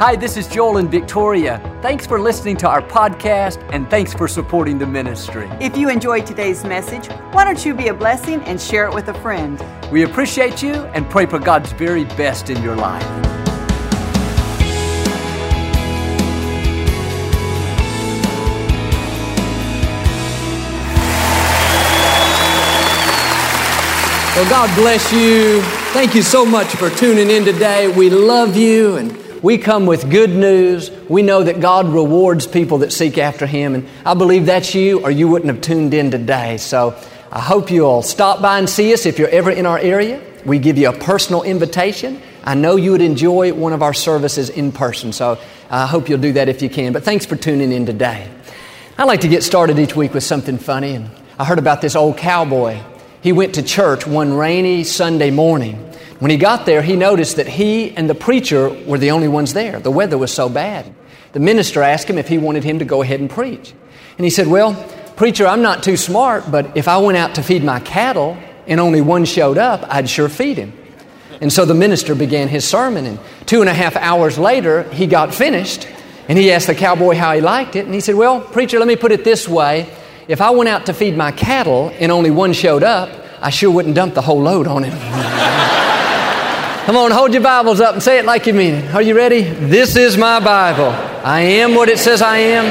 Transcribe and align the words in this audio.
Hi, 0.00 0.16
this 0.16 0.38
is 0.38 0.48
Joel 0.48 0.78
and 0.78 0.90
Victoria. 0.90 1.60
Thanks 1.82 2.06
for 2.06 2.18
listening 2.18 2.56
to 2.56 2.66
our 2.66 2.80
podcast 2.80 3.62
and 3.70 3.86
thanks 3.90 4.14
for 4.14 4.28
supporting 4.28 4.78
the 4.78 4.86
ministry. 4.86 5.46
If 5.60 5.76
you 5.76 5.90
enjoyed 5.90 6.24
today's 6.24 6.64
message, 6.64 7.08
why 7.32 7.44
don't 7.44 7.62
you 7.66 7.74
be 7.74 7.88
a 7.88 7.92
blessing 7.92 8.40
and 8.44 8.58
share 8.58 8.86
it 8.86 8.94
with 8.94 9.08
a 9.08 9.20
friend? 9.20 9.62
We 9.92 10.04
appreciate 10.04 10.62
you 10.62 10.72
and 10.94 11.04
pray 11.10 11.26
for 11.26 11.38
God's 11.38 11.72
very 11.72 12.06
best 12.06 12.48
in 12.48 12.62
your 12.62 12.76
life. 12.76 13.04
Well, 24.34 24.48
God 24.48 24.74
bless 24.74 25.12
you. 25.12 25.60
Thank 25.92 26.14
you 26.14 26.22
so 26.22 26.46
much 26.46 26.68
for 26.68 26.88
tuning 26.88 27.28
in 27.28 27.44
today. 27.44 27.94
We 27.94 28.08
love 28.08 28.56
you 28.56 28.96
and 28.96 29.29
we 29.42 29.58
come 29.58 29.86
with 29.86 30.10
good 30.10 30.30
news. 30.30 30.90
We 31.08 31.22
know 31.22 31.42
that 31.42 31.60
God 31.60 31.88
rewards 31.88 32.46
people 32.46 32.78
that 32.78 32.92
seek 32.92 33.18
after 33.18 33.46
Him, 33.46 33.74
and 33.74 33.88
I 34.04 34.14
believe 34.14 34.46
that's 34.46 34.74
you, 34.74 35.00
or 35.00 35.10
you 35.10 35.28
wouldn't 35.28 35.52
have 35.52 35.62
tuned 35.62 35.94
in 35.94 36.10
today. 36.10 36.58
So 36.58 36.96
I 37.32 37.40
hope 37.40 37.70
you'll 37.70 38.02
stop 38.02 38.42
by 38.42 38.58
and 38.58 38.68
see 38.68 38.92
us 38.92 39.06
if 39.06 39.18
you're 39.18 39.28
ever 39.28 39.50
in 39.50 39.66
our 39.66 39.78
area. 39.78 40.22
We 40.44 40.58
give 40.58 40.78
you 40.78 40.88
a 40.88 40.92
personal 40.92 41.42
invitation. 41.42 42.20
I 42.44 42.54
know 42.54 42.76
you 42.76 42.92
would 42.92 43.02
enjoy 43.02 43.52
one 43.52 43.72
of 43.72 43.82
our 43.82 43.94
services 43.94 44.48
in 44.48 44.72
person, 44.72 45.12
so 45.12 45.38
I 45.70 45.86
hope 45.86 46.08
you'll 46.08 46.20
do 46.20 46.32
that 46.32 46.48
if 46.48 46.62
you 46.62 46.70
can. 46.70 46.92
But 46.92 47.04
thanks 47.04 47.26
for 47.26 47.36
tuning 47.36 47.72
in 47.72 47.86
today. 47.86 48.30
I 48.98 49.04
like 49.04 49.20
to 49.20 49.28
get 49.28 49.42
started 49.42 49.78
each 49.78 49.96
week 49.96 50.12
with 50.12 50.24
something 50.24 50.58
funny, 50.58 50.94
and 50.94 51.10
I 51.38 51.44
heard 51.44 51.58
about 51.58 51.80
this 51.80 51.96
old 51.96 52.18
cowboy. 52.18 52.80
He 53.22 53.32
went 53.32 53.54
to 53.54 53.62
church 53.62 54.06
one 54.06 54.34
rainy 54.34 54.84
Sunday 54.84 55.30
morning. 55.30 55.89
When 56.20 56.30
he 56.30 56.36
got 56.36 56.66
there, 56.66 56.82
he 56.82 56.96
noticed 56.96 57.36
that 57.36 57.48
he 57.48 57.96
and 57.96 58.08
the 58.08 58.14
preacher 58.14 58.68
were 58.68 58.98
the 58.98 59.10
only 59.10 59.26
ones 59.26 59.54
there. 59.54 59.80
The 59.80 59.90
weather 59.90 60.18
was 60.18 60.32
so 60.32 60.50
bad. 60.50 60.94
The 61.32 61.40
minister 61.40 61.82
asked 61.82 62.08
him 62.08 62.18
if 62.18 62.28
he 62.28 62.36
wanted 62.36 62.62
him 62.62 62.78
to 62.78 62.84
go 62.84 63.00
ahead 63.00 63.20
and 63.20 63.30
preach. 63.30 63.72
And 64.18 64.24
he 64.24 64.30
said, 64.30 64.46
Well, 64.46 64.74
preacher, 65.16 65.46
I'm 65.46 65.62
not 65.62 65.82
too 65.82 65.96
smart, 65.96 66.50
but 66.50 66.76
if 66.76 66.88
I 66.88 66.98
went 66.98 67.16
out 67.16 67.36
to 67.36 67.42
feed 67.42 67.64
my 67.64 67.80
cattle 67.80 68.36
and 68.66 68.78
only 68.80 69.00
one 69.00 69.24
showed 69.24 69.56
up, 69.56 69.82
I'd 69.88 70.10
sure 70.10 70.28
feed 70.28 70.58
him. 70.58 70.74
And 71.40 71.50
so 71.50 71.64
the 71.64 71.74
minister 71.74 72.14
began 72.14 72.48
his 72.48 72.68
sermon, 72.68 73.06
and 73.06 73.18
two 73.46 73.62
and 73.62 73.70
a 73.70 73.74
half 73.74 73.96
hours 73.96 74.38
later, 74.38 74.82
he 74.92 75.06
got 75.06 75.34
finished, 75.34 75.88
and 76.28 76.36
he 76.36 76.52
asked 76.52 76.66
the 76.66 76.74
cowboy 76.74 77.14
how 77.14 77.32
he 77.34 77.40
liked 77.40 77.76
it, 77.76 77.86
and 77.86 77.94
he 77.94 78.00
said, 78.00 78.14
Well, 78.14 78.42
preacher, 78.42 78.78
let 78.78 78.88
me 78.88 78.96
put 78.96 79.10
it 79.10 79.24
this 79.24 79.48
way. 79.48 79.90
If 80.28 80.42
I 80.42 80.50
went 80.50 80.68
out 80.68 80.84
to 80.86 80.92
feed 80.92 81.16
my 81.16 81.32
cattle 81.32 81.90
and 81.98 82.12
only 82.12 82.30
one 82.30 82.52
showed 82.52 82.82
up, 82.82 83.08
I 83.40 83.48
sure 83.48 83.70
wouldn't 83.70 83.94
dump 83.94 84.12
the 84.12 84.20
whole 84.20 84.42
load 84.42 84.66
on 84.66 84.84
him. 84.84 85.76
Come 86.90 86.96
on, 86.96 87.12
hold 87.12 87.32
your 87.32 87.42
Bibles 87.44 87.80
up 87.80 87.94
and 87.94 88.02
say 88.02 88.18
it 88.18 88.24
like 88.24 88.48
you 88.48 88.52
mean 88.52 88.74
it. 88.74 88.92
Are 88.92 89.00
you 89.00 89.14
ready? 89.14 89.42
This 89.42 89.94
is 89.94 90.16
my 90.16 90.40
Bible. 90.40 90.88
I 91.24 91.40
am 91.42 91.76
what 91.76 91.88
it 91.88 92.00
says 92.00 92.20
I 92.20 92.38
am. 92.38 92.64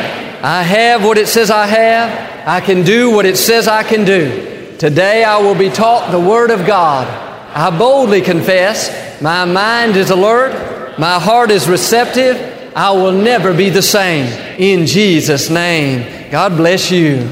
I 0.43 0.61
have 0.61 1.05
what 1.05 1.17
it 1.17 1.29
says 1.29 1.49
I 1.49 1.65
have. 1.65 2.45
I 2.45 2.59
can 2.59 2.83
do 2.83 3.11
what 3.11 3.25
it 3.25 3.37
says 3.37 3.69
I 3.69 3.81
can 3.81 4.03
do. 4.03 4.75
Today 4.77 5.23
I 5.23 5.37
will 5.37 5.55
be 5.55 5.69
taught 5.69 6.11
the 6.11 6.19
Word 6.19 6.51
of 6.51 6.67
God. 6.67 7.07
I 7.55 7.69
boldly 7.77 8.19
confess 8.19 9.21
my 9.21 9.45
mind 9.45 9.95
is 9.95 10.09
alert, 10.09 10.99
my 10.99 11.17
heart 11.17 11.49
is 11.49 11.69
receptive. 11.69 12.73
I 12.75 12.91
will 12.91 13.13
never 13.13 13.53
be 13.53 13.69
the 13.69 13.81
same. 13.81 14.25
In 14.59 14.85
Jesus' 14.85 15.49
name. 15.49 16.29
God 16.29 16.57
bless 16.57 16.91
you. 16.91 17.25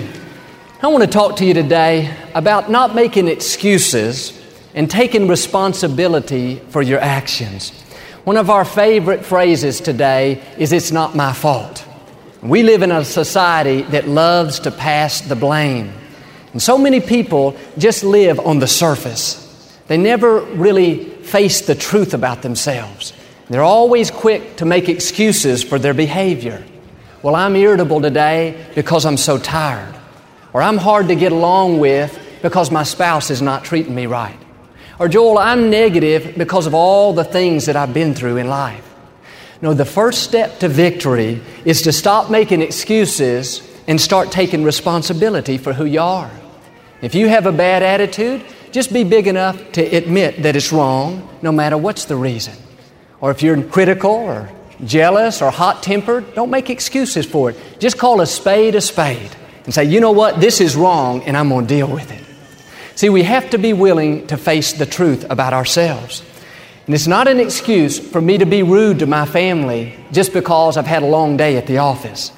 I 0.81 0.87
want 0.87 1.03
to 1.03 1.09
talk 1.09 1.35
to 1.35 1.45
you 1.45 1.53
today 1.53 2.15
about 2.33 2.71
not 2.71 2.95
making 2.95 3.27
excuses 3.27 4.36
and 4.77 4.91
taking 4.91 5.27
responsibility 5.27 6.57
for 6.69 6.83
your 6.83 6.99
actions. 6.99 7.71
One 8.25 8.37
of 8.37 8.51
our 8.51 8.63
favorite 8.63 9.25
phrases 9.25 9.81
today 9.81 10.39
is, 10.59 10.71
It's 10.71 10.91
not 10.91 11.15
my 11.15 11.33
fault. 11.33 11.83
We 12.43 12.61
live 12.61 12.83
in 12.83 12.91
a 12.91 13.03
society 13.03 13.81
that 13.93 14.07
loves 14.07 14.59
to 14.59 14.71
pass 14.71 15.21
the 15.21 15.35
blame. 15.35 15.91
And 16.51 16.61
so 16.61 16.77
many 16.77 16.99
people 16.99 17.57
just 17.79 18.03
live 18.03 18.39
on 18.39 18.59
the 18.59 18.67
surface. 18.67 19.43
They 19.87 19.97
never 19.97 20.41
really 20.41 21.05
face 21.05 21.61
the 21.61 21.73
truth 21.73 22.13
about 22.13 22.43
themselves. 22.43 23.13
They're 23.49 23.63
always 23.63 24.11
quick 24.11 24.57
to 24.57 24.65
make 24.65 24.89
excuses 24.89 25.63
for 25.63 25.79
their 25.79 25.95
behavior. 25.95 26.63
Well, 27.23 27.35
I'm 27.35 27.55
irritable 27.55 28.01
today 28.01 28.63
because 28.75 29.07
I'm 29.07 29.17
so 29.17 29.39
tired. 29.39 29.95
Or 30.53 30.61
I'm 30.61 30.77
hard 30.77 31.07
to 31.07 31.15
get 31.15 31.31
along 31.31 31.79
with 31.79 32.15
because 32.43 32.69
my 32.69 32.83
spouse 32.83 33.31
is 33.31 33.41
not 33.41 33.63
treating 33.63 33.95
me 33.95 34.05
right. 34.05 34.37
Or, 34.99 35.07
Joel, 35.07 35.37
I'm 35.37 35.69
negative 35.69 36.35
because 36.37 36.65
of 36.65 36.73
all 36.73 37.13
the 37.13 37.23
things 37.23 37.67
that 37.67 37.75
I've 37.75 37.93
been 37.93 38.15
through 38.15 38.37
in 38.37 38.47
life. 38.47 38.83
No, 39.61 39.73
the 39.73 39.85
first 39.85 40.23
step 40.23 40.59
to 40.59 40.69
victory 40.69 41.41
is 41.65 41.83
to 41.83 41.91
stop 41.91 42.31
making 42.31 42.61
excuses 42.61 43.61
and 43.87 43.99
start 44.01 44.31
taking 44.31 44.63
responsibility 44.63 45.57
for 45.57 45.73
who 45.73 45.85
you 45.85 46.01
are. 46.01 46.31
If 47.01 47.15
you 47.15 47.27
have 47.27 47.45
a 47.45 47.51
bad 47.51 47.83
attitude, 47.83 48.43
just 48.71 48.91
be 48.91 49.03
big 49.03 49.27
enough 49.27 49.71
to 49.73 49.81
admit 49.81 50.43
that 50.43 50.55
it's 50.55 50.71
wrong, 50.71 51.27
no 51.41 51.51
matter 51.51 51.77
what's 51.77 52.05
the 52.05 52.15
reason. 52.15 52.55
Or 53.21 53.31
if 53.31 53.41
you're 53.41 53.61
critical 53.63 54.11
or 54.11 54.49
jealous 54.83 55.41
or 55.41 55.51
hot 55.51 55.81
tempered, 55.81 56.33
don't 56.35 56.49
make 56.49 56.69
excuses 56.69 57.25
for 57.25 57.51
it. 57.51 57.57
Just 57.79 57.97
call 57.97 58.21
a 58.21 58.25
spade 58.25 58.75
a 58.75 58.81
spade 58.81 59.35
and 59.65 59.73
say, 59.73 59.85
you 59.85 59.99
know 59.99 60.11
what, 60.11 60.39
this 60.39 60.59
is 60.59 60.75
wrong 60.75 61.23
and 61.23 61.37
I'm 61.37 61.49
going 61.49 61.67
to 61.67 61.73
deal 61.73 61.87
with 61.87 62.11
it. 62.11 62.26
See, 62.97 63.09
we 63.09 63.21
have 63.21 63.51
to 63.51 63.59
be 63.59 63.73
willing 63.73 64.25
to 64.25 64.37
face 64.37 64.73
the 64.73 64.87
truth 64.87 65.23
about 65.29 65.53
ourselves. 65.53 66.23
And 66.87 66.95
it's 66.95 67.05
not 67.05 67.27
an 67.27 67.39
excuse 67.39 67.99
for 67.99 68.19
me 68.19 68.39
to 68.39 68.45
be 68.47 68.63
rude 68.63 68.97
to 68.99 69.05
my 69.05 69.27
family 69.27 69.93
just 70.11 70.33
because 70.33 70.77
I've 70.77 70.87
had 70.87 71.03
a 71.03 71.05
long 71.05 71.37
day 71.37 71.57
at 71.57 71.67
the 71.67 71.77
office. 71.77 72.31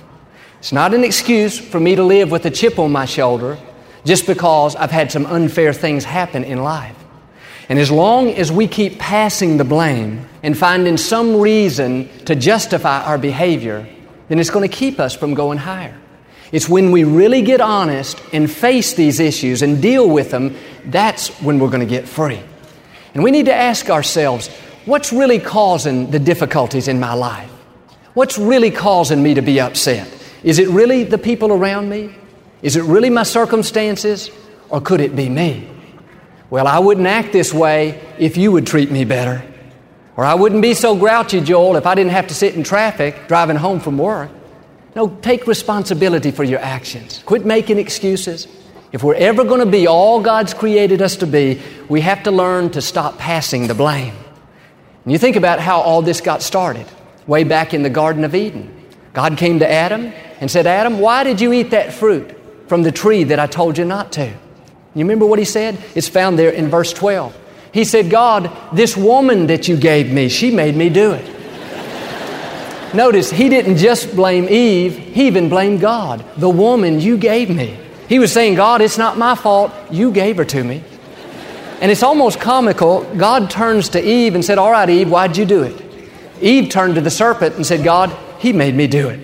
It's 0.60 0.74
not 0.74 0.94
an 0.94 1.06
excuse 1.06 1.58
for 1.58 1.80
me 1.80 1.96
to 1.96 2.04
live 2.04 2.30
with 2.30 2.46
a 2.46 2.50
chip 2.50 2.78
on 2.78 2.92
my 2.92 3.06
shoulder 3.06 3.58
just 4.04 4.28
because 4.28 4.76
I've 4.76 4.92
had 4.92 5.14
some 5.14 5.26
unfair 5.28 5.72
things 5.72 6.04
happen 6.04 6.44
in 6.44 6.62
life. 6.62 6.98
And 7.70 7.80
as 7.80 7.90
long 7.90 8.28
as 8.28 8.52
we 8.52 8.68
keep 8.68 9.00
passing 9.00 9.56
the 9.56 9.64
blame 9.64 10.28
and 10.44 10.58
finding 10.58 10.98
some 10.98 11.38
reason 11.38 12.10
to 12.26 12.36
justify 12.36 13.02
our 13.06 13.18
behavior, 13.18 13.88
then 14.28 14.40
it's 14.40 14.50
going 14.50 14.70
to 14.70 14.76
keep 14.76 15.00
us 15.00 15.16
from 15.16 15.36
going 15.36 15.60
higher. 15.60 15.98
It's 16.52 16.68
when 16.68 16.92
we 16.92 17.04
really 17.04 17.42
get 17.42 17.62
honest 17.62 18.22
and 18.34 18.50
face 18.50 18.94
these 18.94 19.20
issues 19.20 19.62
and 19.62 19.82
deal 19.82 20.10
with 20.10 20.32
them, 20.32 20.56
that's 20.86 21.30
when 21.42 21.60
we're 21.60 21.70
going 21.70 21.82
to 21.82 21.86
get 21.86 22.08
free. 22.08 22.42
And 23.14 23.24
we 23.24 23.32
need 23.32 23.46
to 23.46 23.54
ask 23.54 23.90
ourselves 23.90 24.50
what's 24.86 25.14
really 25.14 25.40
causing 25.40 26.10
the 26.10 26.20
difficulties 26.20 26.88
in 26.88 27.00
my 27.00 27.14
life? 27.14 27.50
What's 28.14 28.38
really 28.38 28.72
causing 28.72 29.22
me 29.22 29.36
to 29.36 29.42
be 29.42 29.60
upset? 29.60 30.12
Is 30.44 30.58
it 30.58 30.68
really 30.70 31.04
the 31.04 31.18
people 31.18 31.52
around 31.52 31.90
me? 31.90 32.16
Is 32.62 32.76
it 32.76 32.84
really 32.84 33.10
my 33.10 33.24
circumstances? 33.24 34.32
Or 34.70 34.82
could 34.82 35.02
it 35.02 35.16
be 35.16 35.30
me? 35.30 35.70
Well, 36.50 36.66
I 36.66 36.80
wouldn't 36.80 37.08
act 37.08 37.32
this 37.32 37.54
way 37.54 38.02
if 38.18 38.38
you 38.38 38.52
would 38.52 38.66
treat 38.66 38.90
me 38.90 39.06
better. 39.06 39.44
Or 40.18 40.26
I 40.26 40.34
wouldn't 40.34 40.62
be 40.62 40.74
so 40.74 40.96
grouchy, 40.96 41.42
Joel, 41.42 41.76
if 41.76 41.86
I 41.86 41.96
didn't 41.96 42.12
have 42.12 42.28
to 42.28 42.34
sit 42.34 42.56
in 42.56 42.64
traffic 42.64 43.28
driving 43.28 43.56
home 43.56 43.80
from 43.80 43.98
work. 43.98 44.32
No, 44.96 45.08
take 45.22 45.48
responsibility 45.48 46.32
for 46.32 46.44
your 46.44 46.60
actions. 46.60 47.22
Quit 47.26 47.46
making 47.46 47.78
excuses. 47.78 48.48
If 48.92 49.04
we're 49.04 49.16
ever 49.16 49.44
going 49.44 49.60
to 49.60 49.66
be 49.66 49.88
all 49.88 50.20
God's 50.22 50.54
created 50.54 51.02
us 51.02 51.18
to 51.18 51.28
be, 51.28 51.62
we 51.90 52.02
have 52.02 52.24
to 52.24 52.32
learn 52.32 52.72
to 52.72 52.82
stop 52.82 53.20
passing 53.20 53.68
the 53.68 53.76
blame. 53.76 54.16
And 55.04 55.12
you 55.14 55.20
think 55.20 55.36
about 55.36 55.60
how 55.60 55.82
all 55.82 56.02
this 56.02 56.22
got 56.22 56.42
started 56.42 56.88
way 57.28 57.44
back 57.44 57.74
in 57.74 57.84
the 57.84 57.90
Garden 57.90 58.24
of 58.24 58.34
Eden. 58.34 58.76
God 59.14 59.38
came 59.38 59.60
to 59.60 59.70
Adam 59.70 60.12
and 60.40 60.50
said, 60.50 60.66
Adam, 60.66 61.00
why 61.00 61.24
did 61.24 61.40
you 61.40 61.54
eat 61.54 61.72
that 61.72 61.94
fruit 61.94 62.36
from 62.68 62.84
the 62.84 62.92
tree 62.92 63.24
that 63.26 63.40
I 63.40 63.46
told 63.46 63.78
you 63.78 63.86
not 63.86 64.12
to? 64.14 64.26
You 64.26 65.06
remember 65.06 65.26
what 65.26 65.40
he 65.40 65.46
said? 65.46 65.78
It's 65.94 66.08
found 66.08 66.40
there 66.40 66.50
in 66.50 66.70
verse 66.70 66.92
12. 66.94 67.38
He 67.72 67.86
said, 67.86 68.10
God, 68.10 68.52
this 68.74 68.98
woman 68.98 69.48
that 69.48 69.68
you 69.68 69.78
gave 69.78 70.12
me, 70.12 70.30
she 70.30 70.50
made 70.50 70.76
me 70.76 70.90
do 70.90 71.12
it. 71.12 71.39
Notice, 72.94 73.30
he 73.30 73.50
didn't 73.50 73.78
just 73.78 74.16
blame 74.16 74.50
Eve, 74.50 74.98
he 74.98 75.28
even 75.28 75.48
blamed 75.48 75.80
God. 75.80 76.26
The 76.38 76.50
woman 76.50 77.00
you 77.00 77.18
gave 77.18 77.50
me. 77.50 77.78
He 78.08 78.18
was 78.18 78.32
saying, 78.32 78.56
God, 78.56 78.82
it's 78.82 78.98
not 78.98 79.18
my 79.18 79.36
fault. 79.36 79.72
You 79.92 80.12
gave 80.12 80.38
her 80.38 80.46
to 80.46 80.64
me. 80.64 80.84
And 81.82 81.92
it's 81.92 82.02
almost 82.02 82.40
comical. 82.40 83.04
God 83.16 83.52
turns 83.52 83.90
to 83.90 84.04
Eve 84.04 84.34
and 84.34 84.44
said, 84.44 84.58
All 84.58 84.72
right, 84.72 84.90
Eve, 84.90 85.10
why'd 85.10 85.38
you 85.38 85.46
do 85.46 85.62
it? 85.62 85.80
Eve 86.42 86.70
turned 86.70 86.96
to 86.96 87.02
the 87.02 87.12
serpent 87.12 87.56
and 87.56 87.66
said, 87.66 87.84
God, 87.84 88.16
he 88.40 88.54
made 88.54 88.74
me 88.74 88.88
do 88.88 89.08
it. 89.10 89.20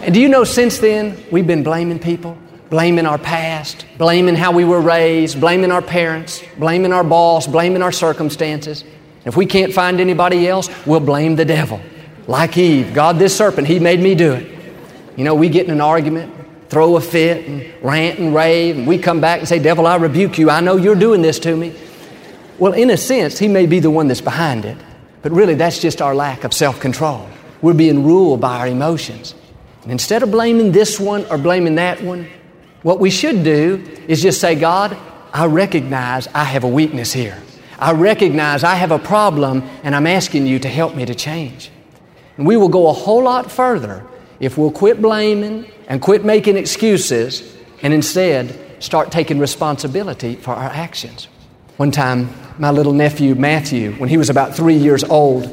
And 0.00 0.14
do 0.14 0.20
you 0.20 0.28
know 0.28 0.44
since 0.44 0.78
then, 0.78 1.22
we've 1.30 1.46
been 1.46 1.62
blaming 1.62 1.98
people, 1.98 2.38
blaming 2.70 3.04
our 3.04 3.18
past, 3.18 3.84
blaming 3.98 4.34
how 4.34 4.52
we 4.52 4.64
were 4.64 4.80
raised, 4.80 5.38
blaming 5.40 5.70
our 5.70 5.82
parents, 5.82 6.42
blaming 6.56 6.94
our 6.94 7.04
boss, 7.04 7.46
blaming 7.46 7.82
our 7.82 7.92
circumstances. 7.92 8.82
If 9.26 9.36
we 9.36 9.44
can't 9.44 9.74
find 9.74 10.00
anybody 10.00 10.48
else, 10.48 10.70
we'll 10.86 11.00
blame 11.00 11.36
the 11.36 11.44
devil 11.44 11.82
like 12.28 12.56
Eve. 12.56 12.94
God, 12.94 13.18
this 13.18 13.36
serpent, 13.36 13.66
he 13.66 13.80
made 13.80 13.98
me 13.98 14.14
do 14.14 14.34
it. 14.34 14.46
You 15.16 15.24
know, 15.24 15.34
we 15.34 15.48
get 15.48 15.66
in 15.66 15.72
an 15.72 15.80
argument, 15.80 16.32
throw 16.68 16.96
a 16.96 17.00
fit, 17.00 17.48
and 17.48 17.74
rant 17.82 18.20
and 18.20 18.32
rave, 18.32 18.78
and 18.78 18.86
we 18.86 18.98
come 18.98 19.20
back 19.20 19.40
and 19.40 19.48
say, 19.48 19.58
Devil, 19.58 19.86
I 19.86 19.96
rebuke 19.96 20.38
you. 20.38 20.50
I 20.50 20.60
know 20.60 20.76
you're 20.76 20.94
doing 20.94 21.22
this 21.22 21.40
to 21.40 21.56
me. 21.56 21.74
Well, 22.58 22.74
in 22.74 22.90
a 22.90 22.96
sense, 22.96 23.38
he 23.38 23.48
may 23.48 23.66
be 23.66 23.80
the 23.80 23.90
one 23.90 24.06
that's 24.06 24.20
behind 24.20 24.64
it, 24.64 24.76
but 25.22 25.32
really 25.32 25.54
that's 25.54 25.80
just 25.80 26.00
our 26.00 26.14
lack 26.14 26.44
of 26.44 26.52
self 26.52 26.78
control. 26.78 27.28
we're 27.60 27.74
being 27.74 28.04
ruled 28.04 28.40
by 28.40 28.58
our 28.58 28.68
emotions. 28.68 29.34
And 29.82 29.90
instead 29.90 30.22
of 30.22 30.30
blaming 30.30 30.70
this 30.70 31.00
one 31.00 31.24
or 31.26 31.38
blaming 31.38 31.76
that 31.76 32.02
one, 32.02 32.28
what 32.82 33.00
we 33.00 33.10
should 33.10 33.42
do 33.42 33.84
is 34.06 34.22
just 34.22 34.40
say, 34.40 34.54
God, 34.54 34.96
I 35.32 35.46
recognize 35.46 36.28
I 36.28 36.44
have 36.44 36.62
a 36.62 36.68
weakness 36.68 37.12
here. 37.12 37.42
I 37.78 37.92
recognize 37.92 38.62
I 38.62 38.74
have 38.74 38.92
a 38.92 38.98
problem 38.98 39.62
and 39.82 39.96
I'm 39.96 40.06
asking 40.06 40.46
you 40.46 40.58
to 40.60 40.68
help 40.68 40.94
me 40.94 41.06
to 41.06 41.14
change. 41.14 41.70
And 42.38 42.46
we 42.46 42.56
will 42.56 42.68
go 42.68 42.88
a 42.88 42.92
whole 42.92 43.24
lot 43.24 43.50
further 43.50 44.06
if 44.40 44.56
we'll 44.56 44.70
quit 44.70 45.02
blaming 45.02 45.70
and 45.88 46.00
quit 46.00 46.24
making 46.24 46.56
excuses 46.56 47.54
and 47.82 47.92
instead 47.92 48.58
start 48.82 49.10
taking 49.10 49.38
responsibility 49.38 50.36
for 50.36 50.52
our 50.52 50.70
actions. 50.70 51.26
One 51.76 51.90
time, 51.90 52.32
my 52.58 52.70
little 52.70 52.92
nephew 52.92 53.34
Matthew, 53.34 53.92
when 53.94 54.08
he 54.08 54.16
was 54.16 54.30
about 54.30 54.54
three 54.54 54.76
years 54.76 55.04
old, 55.04 55.46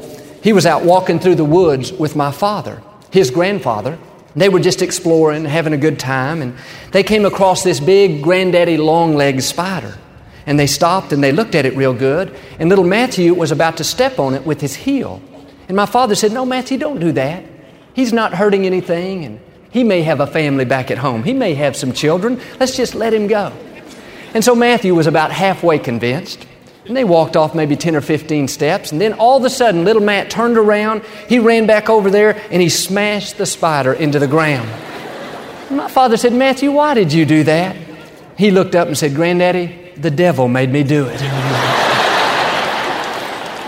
he 0.43 0.53
was 0.53 0.65
out 0.65 0.83
walking 0.83 1.19
through 1.19 1.35
the 1.35 1.45
woods 1.45 1.91
with 1.91 2.15
my 2.15 2.31
father, 2.31 2.81
his 3.11 3.31
grandfather. 3.31 3.97
They 4.35 4.49
were 4.49 4.59
just 4.59 4.81
exploring, 4.81 5.45
having 5.45 5.73
a 5.73 5.77
good 5.77 5.97
time, 5.97 6.41
and 6.41 6.55
they 6.91 7.03
came 7.03 7.25
across 7.25 7.63
this 7.63 7.79
big 7.79 8.21
granddaddy 8.21 8.77
long 8.77 9.15
legged 9.15 9.43
spider. 9.43 9.97
And 10.45 10.59
they 10.59 10.67
stopped 10.67 11.13
and 11.13 11.23
they 11.23 11.31
looked 11.31 11.55
at 11.55 11.65
it 11.65 11.75
real 11.75 11.93
good, 11.93 12.35
and 12.59 12.69
little 12.69 12.83
Matthew 12.85 13.33
was 13.33 13.51
about 13.51 13.77
to 13.77 13.83
step 13.83 14.19
on 14.19 14.35
it 14.35 14.45
with 14.45 14.61
his 14.61 14.75
heel. 14.75 15.21
And 15.67 15.75
my 15.75 15.85
father 15.85 16.15
said, 16.15 16.31
No, 16.31 16.45
Matthew, 16.45 16.77
don't 16.77 16.99
do 16.99 17.11
that. 17.13 17.43
He's 17.93 18.13
not 18.13 18.33
hurting 18.33 18.65
anything, 18.65 19.25
and 19.25 19.39
he 19.71 19.83
may 19.83 20.01
have 20.03 20.19
a 20.19 20.27
family 20.27 20.65
back 20.65 20.91
at 20.91 20.97
home. 20.97 21.23
He 21.23 21.33
may 21.33 21.53
have 21.55 21.75
some 21.75 21.93
children. 21.93 22.39
Let's 22.59 22.75
just 22.75 22.95
let 22.95 23.13
him 23.13 23.27
go. 23.27 23.51
And 24.33 24.43
so 24.43 24.53
Matthew 24.53 24.93
was 24.93 25.07
about 25.07 25.31
halfway 25.31 25.79
convinced. 25.79 26.45
And 26.85 26.95
they 26.95 27.03
walked 27.03 27.35
off 27.35 27.55
maybe 27.55 27.75
10 27.75 27.95
or 27.95 28.01
15 28.01 28.47
steps. 28.47 28.91
And 28.91 29.01
then 29.01 29.13
all 29.13 29.37
of 29.37 29.43
a 29.43 29.49
sudden, 29.49 29.85
little 29.85 30.01
Matt 30.01 30.29
turned 30.29 30.57
around. 30.57 31.03
He 31.27 31.39
ran 31.39 31.65
back 31.65 31.89
over 31.89 32.11
there 32.11 32.39
and 32.51 32.61
he 32.61 32.69
smashed 32.69 33.37
the 33.37 33.45
spider 33.45 33.93
into 33.93 34.19
the 34.19 34.27
ground. 34.27 34.69
And 35.69 35.77
my 35.77 35.89
father 35.89 36.15
said, 36.15 36.33
Matthew, 36.33 36.71
why 36.71 36.93
did 36.93 37.11
you 37.11 37.25
do 37.25 37.43
that? 37.45 37.75
He 38.37 38.51
looked 38.51 38.75
up 38.75 38.87
and 38.87 38.97
said, 38.97 39.15
Granddaddy, 39.15 39.93
the 39.97 40.11
devil 40.11 40.47
made 40.47 40.69
me 40.69 40.83
do 40.83 41.07
it. 41.07 41.84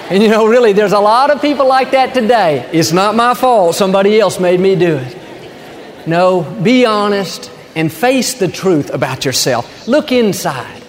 And 0.09 0.24
you 0.24 0.30
know, 0.30 0.48
really, 0.48 0.74
there's 0.74 0.94
a 0.94 1.00
lot 1.00 1.30
of 1.30 1.42
people 1.42 1.68
like 1.68 1.92
that 1.92 2.13
today. 2.13 2.69
It's 2.71 2.92
not 2.92 3.15
my 3.15 3.33
fault. 3.33 3.75
Somebody 3.75 4.19
else 4.19 4.39
made 4.39 4.59
me 4.59 4.75
do 4.75 4.98
it. 4.98 5.18
No, 6.07 6.44
be 6.63 6.86
honest 6.86 7.51
and 7.75 7.92
face 7.92 8.33
the 8.36 8.48
truth 8.48 8.94
about 8.94 9.25
yourself. 9.25 9.88
Look 9.88 10.12
inside. 10.12 10.81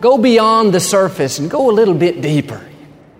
Go 0.00 0.16
beyond 0.16 0.72
the 0.72 0.80
surface 0.80 1.38
and 1.38 1.50
go 1.50 1.70
a 1.70 1.72
little 1.72 1.94
bit 1.94 2.22
deeper. 2.22 2.64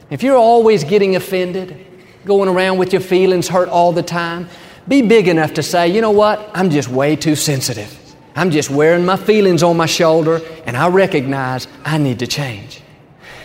If 0.08 0.22
you're 0.22 0.36
always 0.36 0.84
getting 0.84 1.16
offended, 1.16 1.86
going 2.24 2.48
around 2.48 2.78
with 2.78 2.92
your 2.92 3.02
feelings 3.02 3.48
hurt 3.48 3.68
all 3.68 3.92
the 3.92 4.02
time, 4.02 4.48
be 4.88 5.02
big 5.02 5.28
enough 5.28 5.54
to 5.54 5.62
say, 5.62 5.88
you 5.88 6.00
know 6.00 6.10
what, 6.10 6.50
I'm 6.54 6.70
just 6.70 6.88
way 6.88 7.16
too 7.16 7.36
sensitive. 7.36 7.96
I'm 8.34 8.50
just 8.50 8.70
wearing 8.70 9.04
my 9.04 9.16
feelings 9.16 9.62
on 9.62 9.76
my 9.76 9.86
shoulder 9.86 10.40
and 10.64 10.76
I 10.76 10.88
recognize 10.88 11.66
I 11.84 11.98
need 11.98 12.20
to 12.20 12.26
change. 12.26 12.80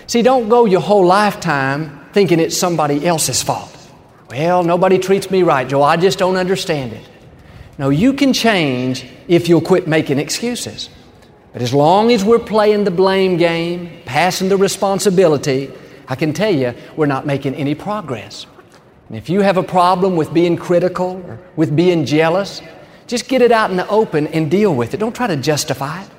See, 0.07 0.21
don't 0.21 0.49
go 0.49 0.65
your 0.65 0.81
whole 0.81 1.05
lifetime 1.05 2.05
thinking 2.13 2.39
it's 2.39 2.57
somebody 2.57 3.05
else's 3.05 3.41
fault. 3.41 3.71
Well, 4.29 4.63
nobody 4.63 4.97
treats 4.97 5.29
me 5.29 5.43
right, 5.43 5.67
Joe. 5.67 5.81
I 5.81 5.97
just 5.97 6.19
don't 6.19 6.35
understand 6.35 6.93
it. 6.93 7.07
No, 7.77 7.89
you 7.89 8.13
can 8.13 8.33
change 8.33 9.05
if 9.27 9.49
you'll 9.49 9.61
quit 9.61 9.87
making 9.87 10.19
excuses. 10.19 10.89
But 11.53 11.61
as 11.61 11.73
long 11.73 12.11
as 12.11 12.23
we're 12.23 12.39
playing 12.39 12.83
the 12.83 12.91
blame 12.91 13.37
game, 13.37 14.01
passing 14.05 14.49
the 14.49 14.57
responsibility, 14.57 15.71
I 16.07 16.15
can 16.15 16.33
tell 16.33 16.53
you 16.53 16.73
we're 16.95 17.05
not 17.05 17.25
making 17.25 17.55
any 17.55 17.75
progress. 17.75 18.45
And 19.07 19.17
if 19.17 19.29
you 19.29 19.41
have 19.41 19.57
a 19.57 19.63
problem 19.63 20.15
with 20.15 20.33
being 20.33 20.57
critical 20.57 21.23
or 21.27 21.39
with 21.55 21.75
being 21.75 22.05
jealous, 22.05 22.61
just 23.07 23.27
get 23.27 23.41
it 23.41 23.51
out 23.51 23.71
in 23.71 23.77
the 23.77 23.87
open 23.87 24.27
and 24.27 24.49
deal 24.49 24.73
with 24.73 24.93
it. 24.93 24.97
Don't 24.97 25.15
try 25.15 25.27
to 25.27 25.37
justify 25.37 26.03
it. 26.03 26.09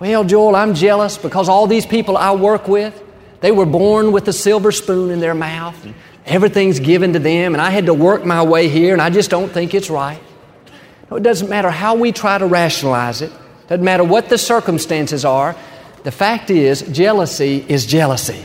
Well, 0.00 0.24
Joel, 0.24 0.56
I'm 0.56 0.74
jealous 0.74 1.16
because 1.16 1.48
all 1.48 1.66
these 1.66 1.86
people 1.86 2.16
I 2.16 2.32
work 2.32 2.68
with, 2.68 3.02
they 3.40 3.52
were 3.52 3.66
born 3.66 4.12
with 4.12 4.28
a 4.28 4.32
silver 4.32 4.72
spoon 4.72 5.10
in 5.10 5.20
their 5.20 5.34
mouth 5.34 5.84
and 5.84 5.94
everything's 6.24 6.80
given 6.80 7.12
to 7.12 7.18
them 7.18 7.54
and 7.54 7.60
I 7.60 7.70
had 7.70 7.86
to 7.86 7.94
work 7.94 8.24
my 8.24 8.42
way 8.42 8.68
here 8.68 8.92
and 8.92 9.02
I 9.02 9.10
just 9.10 9.30
don't 9.30 9.50
think 9.50 9.74
it's 9.74 9.90
right. 9.90 10.20
No, 11.10 11.16
it 11.16 11.22
doesn't 11.22 11.48
matter 11.48 11.70
how 11.70 11.94
we 11.94 12.12
try 12.12 12.38
to 12.38 12.46
rationalize 12.46 13.22
it. 13.22 13.32
Doesn't 13.68 13.84
matter 13.84 14.04
what 14.04 14.28
the 14.28 14.38
circumstances 14.38 15.24
are. 15.24 15.56
The 16.04 16.12
fact 16.12 16.50
is, 16.50 16.82
jealousy 16.82 17.64
is 17.68 17.86
jealousy. 17.86 18.42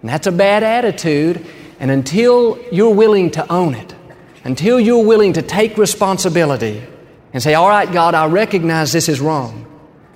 And 0.00 0.10
that's 0.10 0.26
a 0.26 0.32
bad 0.32 0.62
attitude. 0.62 1.44
And 1.80 1.90
until 1.90 2.58
you're 2.70 2.94
willing 2.94 3.30
to 3.32 3.52
own 3.52 3.74
it, 3.74 3.94
until 4.44 4.78
you're 4.78 5.04
willing 5.04 5.32
to 5.34 5.42
take 5.42 5.76
responsibility 5.76 6.82
and 7.32 7.42
say, 7.42 7.54
All 7.54 7.68
right, 7.68 7.90
God, 7.90 8.14
I 8.14 8.26
recognize 8.26 8.92
this 8.92 9.08
is 9.08 9.20
wrong, 9.20 9.66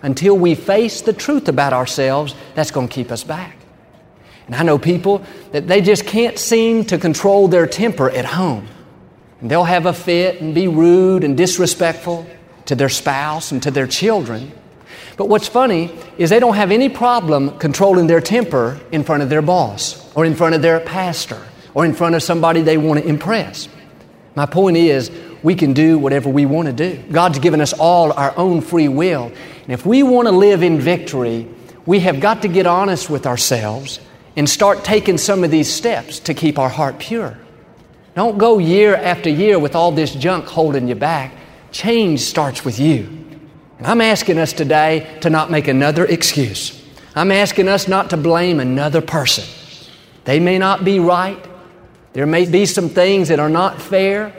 until 0.03 0.37
we 0.37 0.55
face 0.55 1.01
the 1.01 1.13
truth 1.13 1.49
about 1.49 1.73
ourselves, 1.73 2.35
that's 2.55 2.71
going 2.71 2.89
to 2.89 2.95
keep 2.95 3.11
us 3.11 3.25
back. 3.25 3.56
And 4.47 4.55
I 4.55 4.63
know 4.63 4.79
people 4.79 5.25
that 5.53 5.67
they 5.67 5.81
just 5.81 6.07
can't 6.07 6.39
seem 6.39 6.85
to 6.87 6.99
control 6.99 7.49
their 7.49 7.67
temper 7.67 8.11
at 8.11 8.25
home. 8.25 8.69
And 9.41 9.51
they'll 9.51 9.65
have 9.65 9.87
a 9.87 9.93
fit 9.93 10.41
and 10.41 10.55
be 10.55 10.69
rude 10.69 11.25
and 11.25 11.37
disrespectful 11.37 12.27
to 12.67 12.75
their 12.75 12.89
spouse 12.89 13.53
and 13.53 13.63
to 13.63 13.71
their 13.71 13.87
children. 13.87 14.53
But 15.17 15.29
what's 15.29 15.49
funny 15.49 15.91
is 16.19 16.31
they 16.31 16.41
don't 16.41 16.57
have 16.57 16.71
any 16.71 16.89
problem 16.89 17.59
controlling 17.59 18.07
their 18.07 18.21
temper 18.21 18.81
in 18.93 19.03
front 19.03 19.23
of 19.23 19.31
their 19.31 19.43
boss 19.43 20.15
or 20.15 20.25
in 20.25 20.35
front 20.35 20.55
of 20.55 20.63
their 20.63 20.81
pastor 20.81 21.41
or 21.75 21.85
in 21.85 21.95
front 21.95 22.15
of 22.15 22.23
somebody 22.23 22.63
they 22.63 22.79
want 22.79 23.01
to 23.01 23.09
impress. 23.09 23.69
My 24.35 24.47
point 24.47 24.77
is, 24.77 25.11
we 25.43 25.55
can 25.55 25.73
do 25.73 25.99
whatever 25.99 26.29
we 26.29 26.45
want 26.45 26.67
to 26.67 26.73
do. 26.73 27.03
God's 27.11 27.39
given 27.39 27.61
us 27.61 27.73
all 27.73 28.13
our 28.13 28.37
own 28.37 28.61
free 28.61 28.89
will. 28.89 29.33
And 29.63 29.73
if 29.73 29.87
we 29.87 30.03
want 30.03 30.29
to 30.29 30.33
live 30.33 30.63
in 30.63 30.81
victory, 30.81 31.49
we 31.85 32.01
have 32.01 32.21
got 32.21 32.43
to 32.43 32.49
get 32.49 32.67
honest 32.67 33.09
with 33.09 33.27
ourselves 33.27 34.01
and 34.37 34.49
start 34.49 34.85
taking 34.85 35.19
some 35.19 35.43
of 35.43 35.51
these 35.51 35.73
steps 35.73 36.21
to 36.21 36.35
keep 36.35 36.59
our 36.59 36.69
heart 36.69 36.99
pure. 36.99 37.39
Don't 38.15 38.39
go 38.39 38.59
year 38.59 38.95
after 38.95 39.29
year 39.29 39.59
with 39.59 39.75
all 39.75 39.93
this 39.93 40.15
junk 40.15 40.47
holding 40.47 40.89
you 40.89 40.95
back. 40.95 41.33
Change 41.73 42.21
starts 42.21 42.65
with 42.65 42.79
you. 42.79 43.07
And 43.79 43.87
I'm 43.87 44.01
asking 44.01 44.39
us 44.39 44.53
today 44.53 45.19
to 45.21 45.31
not 45.31 45.51
make 45.51 45.69
another 45.69 46.07
excuse. 46.07 46.83
I'm 47.15 47.33
asking 47.33 47.69
us 47.69 47.89
not 47.89 48.11
to 48.11 48.17
blame 48.17 48.61
another 48.61 49.01
person. 49.01 49.45
They 50.25 50.41
may 50.41 50.59
not 50.59 50.85
be 50.85 50.99
right. 50.99 51.43
There 52.13 52.27
may 52.27 52.47
be 52.47 52.67
some 52.67 52.89
things 52.89 53.29
that 53.29 53.39
are 53.39 53.51
not 53.51 53.81
fair, 53.81 54.35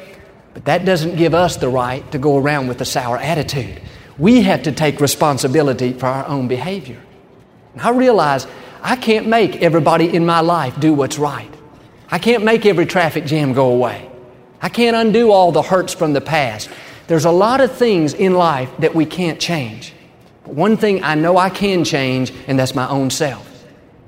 but 0.53 0.65
that 0.65 0.85
doesn't 0.85 1.15
give 1.15 1.33
us 1.33 1.57
the 1.57 1.69
right 1.69 2.09
to 2.11 2.17
go 2.17 2.37
around 2.37 2.67
with 2.67 2.81
a 2.81 2.85
sour 2.85 3.17
attitude. 3.17 3.79
We 4.17 4.41
have 4.41 4.63
to 4.63 4.71
take 4.71 4.99
responsibility 4.99 5.93
for 5.93 6.07
our 6.07 6.25
own 6.25 6.47
behavior. 6.47 6.99
And 7.73 7.81
I 7.81 7.91
realize 7.91 8.47
I 8.87 8.95
can't 8.95 9.27
make 9.27 9.61
everybody 9.61 10.15
in 10.15 10.25
my 10.25 10.39
life 10.39 10.79
do 10.79 10.93
what's 10.93 11.19
right. 11.19 11.53
I 12.09 12.19
can't 12.19 12.45
make 12.45 12.65
every 12.65 12.85
traffic 12.85 13.25
jam 13.25 13.51
go 13.51 13.69
away. 13.73 14.09
I 14.61 14.69
can't 14.69 14.95
undo 14.95 15.29
all 15.29 15.51
the 15.51 15.61
hurts 15.61 15.93
from 15.93 16.13
the 16.13 16.21
past. 16.21 16.69
There's 17.07 17.25
a 17.25 17.31
lot 17.31 17.59
of 17.59 17.75
things 17.75 18.13
in 18.13 18.35
life 18.35 18.69
that 18.79 18.95
we 18.95 19.05
can't 19.05 19.41
change. 19.41 19.91
But 20.45 20.53
one 20.53 20.77
thing 20.77 21.03
I 21.03 21.15
know 21.15 21.35
I 21.35 21.49
can 21.49 21.83
change, 21.83 22.31
and 22.47 22.57
that's 22.57 22.75
my 22.75 22.87
own 22.87 23.09
self. 23.09 23.45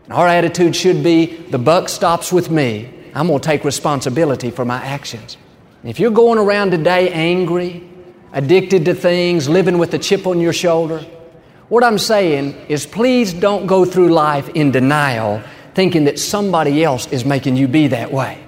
And 0.05 0.13
our 0.13 0.29
attitude 0.29 0.77
should 0.77 1.03
be 1.03 1.25
the 1.25 1.59
buck 1.59 1.89
stops 1.89 2.31
with 2.31 2.49
me. 2.49 2.89
I'm 3.13 3.27
going 3.27 3.41
to 3.41 3.45
take 3.45 3.65
responsibility 3.65 4.49
for 4.49 4.63
my 4.63 4.81
actions. 4.81 5.35
And 5.81 5.89
if 5.89 5.99
you're 5.99 6.09
going 6.09 6.39
around 6.39 6.71
today 6.71 7.11
angry, 7.11 7.83
addicted 8.31 8.85
to 8.85 8.95
things, 8.95 9.49
living 9.49 9.77
with 9.77 9.93
a 9.93 9.99
chip 9.99 10.25
on 10.25 10.39
your 10.39 10.53
shoulder, 10.53 11.05
what 11.69 11.83
I'm 11.83 11.97
saying 11.97 12.55
is 12.67 12.85
please 12.85 13.31
don't 13.31 13.67
go 13.67 13.85
through 13.85 14.09
life 14.09 14.49
in 14.49 14.71
denial 14.71 15.41
thinking 15.75 16.05
that 16.05 16.19
somebody 16.19 16.83
else 16.83 17.07
is 17.07 17.23
making 17.23 17.55
you 17.55 17.67
be 17.67 17.87
that 17.87 18.11
way. 18.11 18.43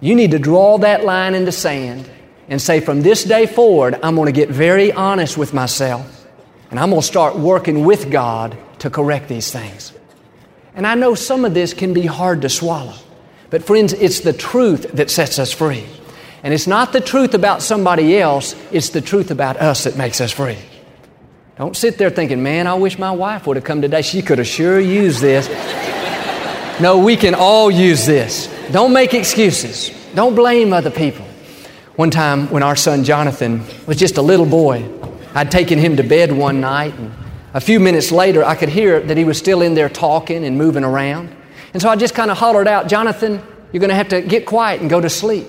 You 0.00 0.14
need 0.14 0.30
to 0.30 0.38
draw 0.38 0.78
that 0.78 1.04
line 1.04 1.34
in 1.34 1.44
the 1.44 1.52
sand 1.52 2.08
and 2.48 2.60
say, 2.60 2.80
from 2.80 3.02
this 3.02 3.24
day 3.24 3.46
forward, 3.46 3.98
I'm 4.02 4.14
going 4.14 4.26
to 4.26 4.32
get 4.32 4.50
very 4.50 4.92
honest 4.92 5.36
with 5.36 5.54
myself 5.54 6.26
and 6.70 6.78
I'm 6.78 6.90
going 6.90 7.00
to 7.00 7.06
start 7.06 7.36
working 7.36 7.84
with 7.84 8.10
God 8.10 8.56
to 8.80 8.90
correct 8.90 9.28
these 9.28 9.50
things. 9.50 9.92
And 10.74 10.86
I 10.86 10.94
know 10.94 11.14
some 11.14 11.44
of 11.44 11.54
this 11.54 11.74
can 11.74 11.92
be 11.92 12.06
hard 12.06 12.42
to 12.42 12.48
swallow, 12.48 12.94
but 13.50 13.64
friends, 13.64 13.92
it's 13.92 14.20
the 14.20 14.32
truth 14.32 14.92
that 14.92 15.10
sets 15.10 15.38
us 15.38 15.52
free. 15.52 15.86
And 16.42 16.54
it's 16.54 16.66
not 16.66 16.92
the 16.92 17.00
truth 17.00 17.34
about 17.34 17.62
somebody 17.62 18.18
else, 18.18 18.54
it's 18.70 18.90
the 18.90 19.00
truth 19.00 19.30
about 19.30 19.56
us 19.56 19.84
that 19.84 19.96
makes 19.96 20.20
us 20.20 20.32
free. 20.32 20.58
Don't 21.60 21.76
sit 21.76 21.98
there 21.98 22.08
thinking, 22.08 22.42
man, 22.42 22.66
I 22.66 22.72
wish 22.72 22.98
my 22.98 23.10
wife 23.10 23.46
would 23.46 23.56
have 23.56 23.64
come 23.64 23.82
today. 23.82 24.00
She 24.00 24.22
could 24.22 24.38
have 24.38 24.46
sure 24.46 24.80
used 24.80 25.20
this. 25.20 25.46
no, 26.80 26.96
we 26.96 27.16
can 27.16 27.34
all 27.34 27.70
use 27.70 28.06
this. 28.06 28.48
Don't 28.72 28.94
make 28.94 29.12
excuses. 29.12 29.90
Don't 30.14 30.34
blame 30.34 30.72
other 30.72 30.90
people. 30.90 31.26
One 31.96 32.10
time 32.10 32.50
when 32.50 32.62
our 32.62 32.76
son 32.76 33.04
Jonathan 33.04 33.62
was 33.86 33.98
just 33.98 34.16
a 34.16 34.22
little 34.22 34.46
boy, 34.46 34.90
I'd 35.34 35.50
taken 35.50 35.78
him 35.78 35.98
to 35.98 36.02
bed 36.02 36.32
one 36.32 36.62
night, 36.62 36.94
and 36.94 37.12
a 37.52 37.60
few 37.60 37.78
minutes 37.78 38.10
later, 38.10 38.42
I 38.42 38.54
could 38.54 38.70
hear 38.70 38.98
that 38.98 39.18
he 39.18 39.24
was 39.24 39.36
still 39.36 39.60
in 39.60 39.74
there 39.74 39.90
talking 39.90 40.46
and 40.46 40.56
moving 40.56 40.82
around. 40.82 41.28
And 41.74 41.82
so 41.82 41.90
I 41.90 41.96
just 41.96 42.14
kind 42.14 42.30
of 42.30 42.38
hollered 42.38 42.68
out, 42.68 42.88
Jonathan, 42.88 43.32
you're 43.70 43.80
going 43.80 43.90
to 43.90 43.96
have 43.96 44.08
to 44.08 44.22
get 44.22 44.46
quiet 44.46 44.80
and 44.80 44.88
go 44.88 44.98
to 44.98 45.10
sleep. 45.10 45.46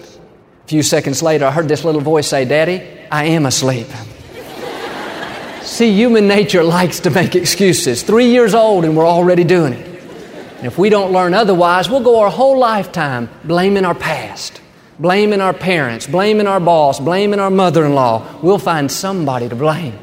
A 0.65 0.67
few 0.67 0.83
seconds 0.83 1.23
later, 1.23 1.45
I 1.45 1.51
heard 1.51 1.69
this 1.69 1.85
little 1.85 2.01
voice 2.01 2.27
say, 2.27 2.43
Daddy, 2.43 2.85
I 3.09 3.27
am 3.27 3.45
asleep. 3.45 3.87
See, 5.71 5.93
human 5.93 6.27
nature 6.27 6.65
likes 6.65 6.99
to 6.99 7.09
make 7.09 7.33
excuses. 7.33 8.03
Three 8.03 8.29
years 8.29 8.53
old 8.53 8.83
and 8.83 8.97
we're 8.97 9.07
already 9.07 9.45
doing 9.45 9.71
it. 9.71 10.03
And 10.57 10.65
if 10.65 10.77
we 10.77 10.89
don't 10.89 11.13
learn 11.13 11.33
otherwise, 11.33 11.89
we'll 11.89 12.03
go 12.03 12.19
our 12.19 12.29
whole 12.29 12.57
lifetime 12.57 13.29
blaming 13.45 13.85
our 13.85 13.95
past, 13.95 14.59
blaming 14.99 15.39
our 15.39 15.53
parents, 15.53 16.07
blaming 16.07 16.45
our 16.45 16.59
boss, 16.59 16.99
blaming 16.99 17.39
our 17.39 17.49
mother 17.49 17.85
in 17.85 17.95
law. 17.95 18.37
We'll 18.43 18.59
find 18.59 18.91
somebody 18.91 19.47
to 19.47 19.55
blame. 19.55 19.97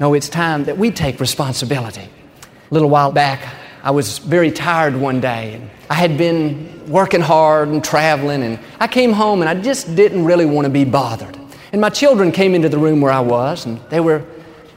No, 0.00 0.12
it's 0.12 0.28
time 0.28 0.64
that 0.64 0.76
we 0.76 0.90
take 0.90 1.20
responsibility. 1.20 2.02
A 2.02 2.74
little 2.74 2.90
while 2.90 3.12
back, 3.12 3.54
I 3.84 3.92
was 3.92 4.18
very 4.18 4.50
tired 4.50 4.96
one 4.96 5.20
day, 5.20 5.54
and 5.54 5.70
I 5.88 5.94
had 5.94 6.18
been 6.18 6.90
working 6.90 7.20
hard 7.20 7.68
and 7.68 7.82
traveling, 7.82 8.42
and 8.42 8.58
I 8.80 8.88
came 8.88 9.12
home 9.12 9.40
and 9.40 9.48
I 9.48 9.54
just 9.54 9.94
didn't 9.94 10.24
really 10.24 10.46
want 10.46 10.64
to 10.64 10.70
be 10.70 10.84
bothered. 10.84 11.38
And 11.70 11.80
my 11.80 11.90
children 11.90 12.32
came 12.32 12.56
into 12.56 12.68
the 12.68 12.78
room 12.78 13.00
where 13.00 13.12
I 13.12 13.20
was, 13.20 13.66
and 13.66 13.78
they 13.88 14.00
were 14.00 14.24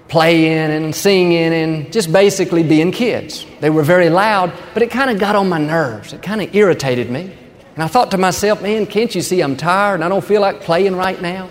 playing 0.09 0.71
and 0.71 0.93
singing 0.93 1.53
and 1.53 1.93
just 1.93 2.11
basically 2.11 2.63
being 2.63 2.91
kids. 2.91 3.45
They 3.59 3.69
were 3.69 3.83
very 3.83 4.09
loud, 4.09 4.51
but 4.73 4.81
it 4.81 4.89
kind 4.89 5.09
of 5.09 5.19
got 5.19 5.35
on 5.35 5.47
my 5.47 5.59
nerves. 5.59 6.13
It 6.13 6.21
kind 6.21 6.41
of 6.41 6.53
irritated 6.53 7.09
me. 7.09 7.31
And 7.75 7.83
I 7.83 7.87
thought 7.87 8.11
to 8.11 8.17
myself, 8.17 8.61
man, 8.61 8.87
can't 8.87 9.13
you 9.13 9.21
see 9.21 9.41
I'm 9.41 9.55
tired 9.55 9.95
and 9.95 10.03
I 10.03 10.09
don't 10.09 10.23
feel 10.23 10.41
like 10.41 10.61
playing 10.61 10.95
right 10.95 11.21
now? 11.21 11.49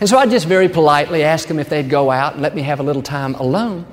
And 0.00 0.08
so 0.08 0.16
I 0.16 0.26
just 0.26 0.46
very 0.46 0.68
politely 0.68 1.22
asked 1.22 1.48
them 1.48 1.58
if 1.58 1.68
they'd 1.68 1.90
go 1.90 2.10
out 2.10 2.32
and 2.32 2.42
let 2.42 2.54
me 2.54 2.62
have 2.62 2.80
a 2.80 2.82
little 2.82 3.02
time 3.02 3.34
alone. 3.34 3.86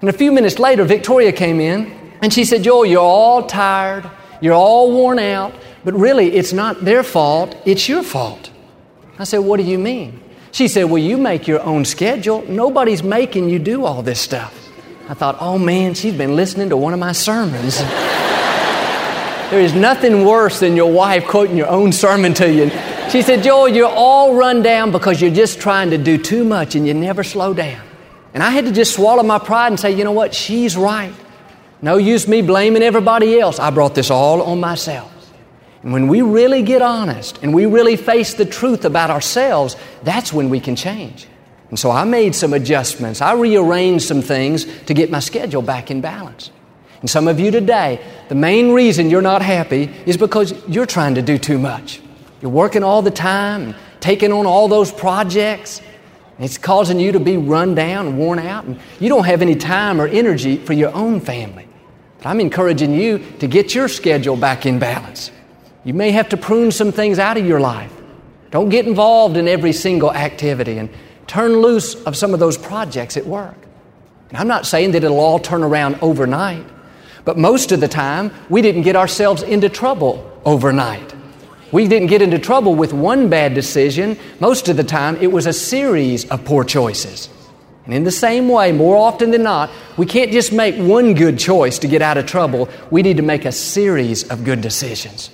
And 0.00 0.10
a 0.10 0.12
few 0.12 0.30
minutes 0.30 0.58
later, 0.58 0.84
Victoria 0.84 1.32
came 1.32 1.58
in 1.58 1.90
and 2.20 2.32
she 2.32 2.44
said, 2.44 2.62
Joel, 2.62 2.84
you're 2.84 3.00
all 3.00 3.46
tired, 3.46 4.08
you're 4.42 4.54
all 4.54 4.92
worn 4.92 5.18
out, 5.18 5.54
but 5.84 5.94
really 5.94 6.36
it's 6.36 6.52
not 6.52 6.84
their 6.84 7.02
fault, 7.02 7.56
it's 7.64 7.88
your 7.88 8.02
fault. 8.02 8.50
I 9.18 9.24
said, 9.24 9.38
What 9.38 9.56
do 9.56 9.64
you 9.64 9.78
mean? 9.78 10.22
She 10.58 10.66
said, 10.66 10.86
Well, 10.86 11.00
you 11.00 11.18
make 11.18 11.46
your 11.46 11.62
own 11.62 11.84
schedule. 11.84 12.44
Nobody's 12.48 13.04
making 13.04 13.48
you 13.48 13.60
do 13.60 13.84
all 13.84 14.02
this 14.02 14.18
stuff. 14.18 14.52
I 15.08 15.14
thought, 15.14 15.36
Oh 15.38 15.56
man, 15.56 15.94
she's 15.94 16.14
been 16.16 16.34
listening 16.34 16.70
to 16.70 16.76
one 16.76 16.92
of 16.92 16.98
my 16.98 17.12
sermons. 17.12 17.78
there 19.52 19.60
is 19.60 19.72
nothing 19.72 20.24
worse 20.24 20.58
than 20.58 20.74
your 20.74 20.90
wife 20.90 21.28
quoting 21.28 21.56
your 21.56 21.68
own 21.68 21.92
sermon 21.92 22.34
to 22.34 22.52
you. 22.52 22.70
She 23.08 23.22
said, 23.22 23.44
Joel, 23.44 23.68
you're 23.68 23.86
all 23.86 24.34
run 24.34 24.60
down 24.62 24.90
because 24.90 25.22
you're 25.22 25.30
just 25.30 25.60
trying 25.60 25.90
to 25.90 25.96
do 25.96 26.18
too 26.18 26.42
much 26.42 26.74
and 26.74 26.84
you 26.84 26.92
never 26.92 27.22
slow 27.22 27.54
down. 27.54 27.80
And 28.34 28.42
I 28.42 28.50
had 28.50 28.64
to 28.64 28.72
just 28.72 28.94
swallow 28.94 29.22
my 29.22 29.38
pride 29.38 29.68
and 29.68 29.78
say, 29.78 29.92
you 29.92 30.02
know 30.02 30.10
what? 30.10 30.34
She's 30.34 30.76
right. 30.76 31.14
No 31.82 31.98
use 31.98 32.26
me 32.26 32.42
blaming 32.42 32.82
everybody 32.82 33.38
else. 33.38 33.60
I 33.60 33.70
brought 33.70 33.94
this 33.94 34.10
all 34.10 34.42
on 34.42 34.58
myself. 34.58 35.17
And 35.82 35.92
when 35.92 36.08
we 36.08 36.22
really 36.22 36.62
get 36.62 36.82
honest 36.82 37.38
and 37.42 37.54
we 37.54 37.66
really 37.66 37.96
face 37.96 38.34
the 38.34 38.44
truth 38.44 38.84
about 38.84 39.10
ourselves, 39.10 39.76
that's 40.02 40.32
when 40.32 40.50
we 40.50 40.60
can 40.60 40.76
change. 40.76 41.26
And 41.70 41.78
so 41.78 41.90
I 41.90 42.04
made 42.04 42.34
some 42.34 42.52
adjustments. 42.52 43.20
I 43.20 43.34
rearranged 43.34 44.04
some 44.04 44.22
things 44.22 44.64
to 44.84 44.94
get 44.94 45.10
my 45.10 45.20
schedule 45.20 45.62
back 45.62 45.90
in 45.90 46.00
balance. 46.00 46.50
And 47.00 47.08
some 47.08 47.28
of 47.28 47.38
you 47.38 47.50
today, 47.50 48.04
the 48.28 48.34
main 48.34 48.72
reason 48.72 49.08
you're 49.10 49.22
not 49.22 49.42
happy 49.42 49.90
is 50.04 50.16
because 50.16 50.52
you're 50.66 50.86
trying 50.86 51.14
to 51.14 51.22
do 51.22 51.38
too 51.38 51.58
much. 51.58 52.00
You're 52.40 52.50
working 52.50 52.82
all 52.82 53.02
the 53.02 53.10
time, 53.10 53.62
and 53.62 53.74
taking 54.00 54.32
on 54.32 54.46
all 54.46 54.68
those 54.68 54.90
projects. 54.90 55.80
It's 56.40 56.58
causing 56.58 57.00
you 57.00 57.12
to 57.12 57.20
be 57.20 57.36
run 57.36 57.74
down 57.74 58.06
and 58.06 58.18
worn 58.18 58.38
out, 58.38 58.64
and 58.64 58.78
you 59.00 59.08
don't 59.08 59.24
have 59.24 59.42
any 59.42 59.56
time 59.56 60.00
or 60.00 60.06
energy 60.06 60.56
for 60.56 60.72
your 60.72 60.92
own 60.94 61.20
family. 61.20 61.68
But 62.18 62.26
I'm 62.28 62.40
encouraging 62.40 62.94
you 62.94 63.18
to 63.40 63.46
get 63.46 63.74
your 63.74 63.88
schedule 63.88 64.36
back 64.36 64.66
in 64.66 64.78
balance. 64.78 65.32
You 65.88 65.94
may 65.94 66.10
have 66.10 66.28
to 66.28 66.36
prune 66.36 66.70
some 66.70 66.92
things 66.92 67.18
out 67.18 67.38
of 67.38 67.46
your 67.46 67.60
life. 67.60 67.90
Don't 68.50 68.68
get 68.68 68.86
involved 68.86 69.38
in 69.38 69.48
every 69.48 69.72
single 69.72 70.12
activity 70.12 70.76
and 70.76 70.90
turn 71.26 71.62
loose 71.62 71.94
of 72.04 72.14
some 72.14 72.34
of 72.34 72.40
those 72.40 72.58
projects 72.58 73.16
at 73.16 73.24
work. 73.24 73.56
And 74.28 74.36
I'm 74.36 74.48
not 74.48 74.66
saying 74.66 74.90
that 74.90 75.02
it'll 75.02 75.18
all 75.18 75.38
turn 75.38 75.62
around 75.62 75.98
overnight, 76.02 76.66
but 77.24 77.38
most 77.38 77.72
of 77.72 77.80
the 77.80 77.88
time, 77.88 78.30
we 78.50 78.60
didn't 78.60 78.82
get 78.82 78.96
ourselves 78.96 79.42
into 79.42 79.70
trouble 79.70 80.30
overnight. 80.44 81.14
We 81.72 81.88
didn't 81.88 82.08
get 82.08 82.20
into 82.20 82.38
trouble 82.38 82.74
with 82.74 82.92
one 82.92 83.30
bad 83.30 83.54
decision. 83.54 84.18
Most 84.40 84.68
of 84.68 84.76
the 84.76 84.84
time, 84.84 85.16
it 85.22 85.32
was 85.32 85.46
a 85.46 85.54
series 85.54 86.28
of 86.28 86.44
poor 86.44 86.64
choices. 86.64 87.30
And 87.86 87.94
in 87.94 88.04
the 88.04 88.10
same 88.10 88.50
way, 88.50 88.72
more 88.72 88.98
often 88.98 89.30
than 89.30 89.42
not, 89.42 89.70
we 89.96 90.04
can't 90.04 90.32
just 90.32 90.52
make 90.52 90.76
one 90.76 91.14
good 91.14 91.38
choice 91.38 91.78
to 91.78 91.88
get 91.88 92.02
out 92.02 92.18
of 92.18 92.26
trouble. 92.26 92.68
We 92.90 93.00
need 93.00 93.16
to 93.16 93.22
make 93.22 93.46
a 93.46 93.52
series 93.52 94.28
of 94.28 94.44
good 94.44 94.60
decisions. 94.60 95.30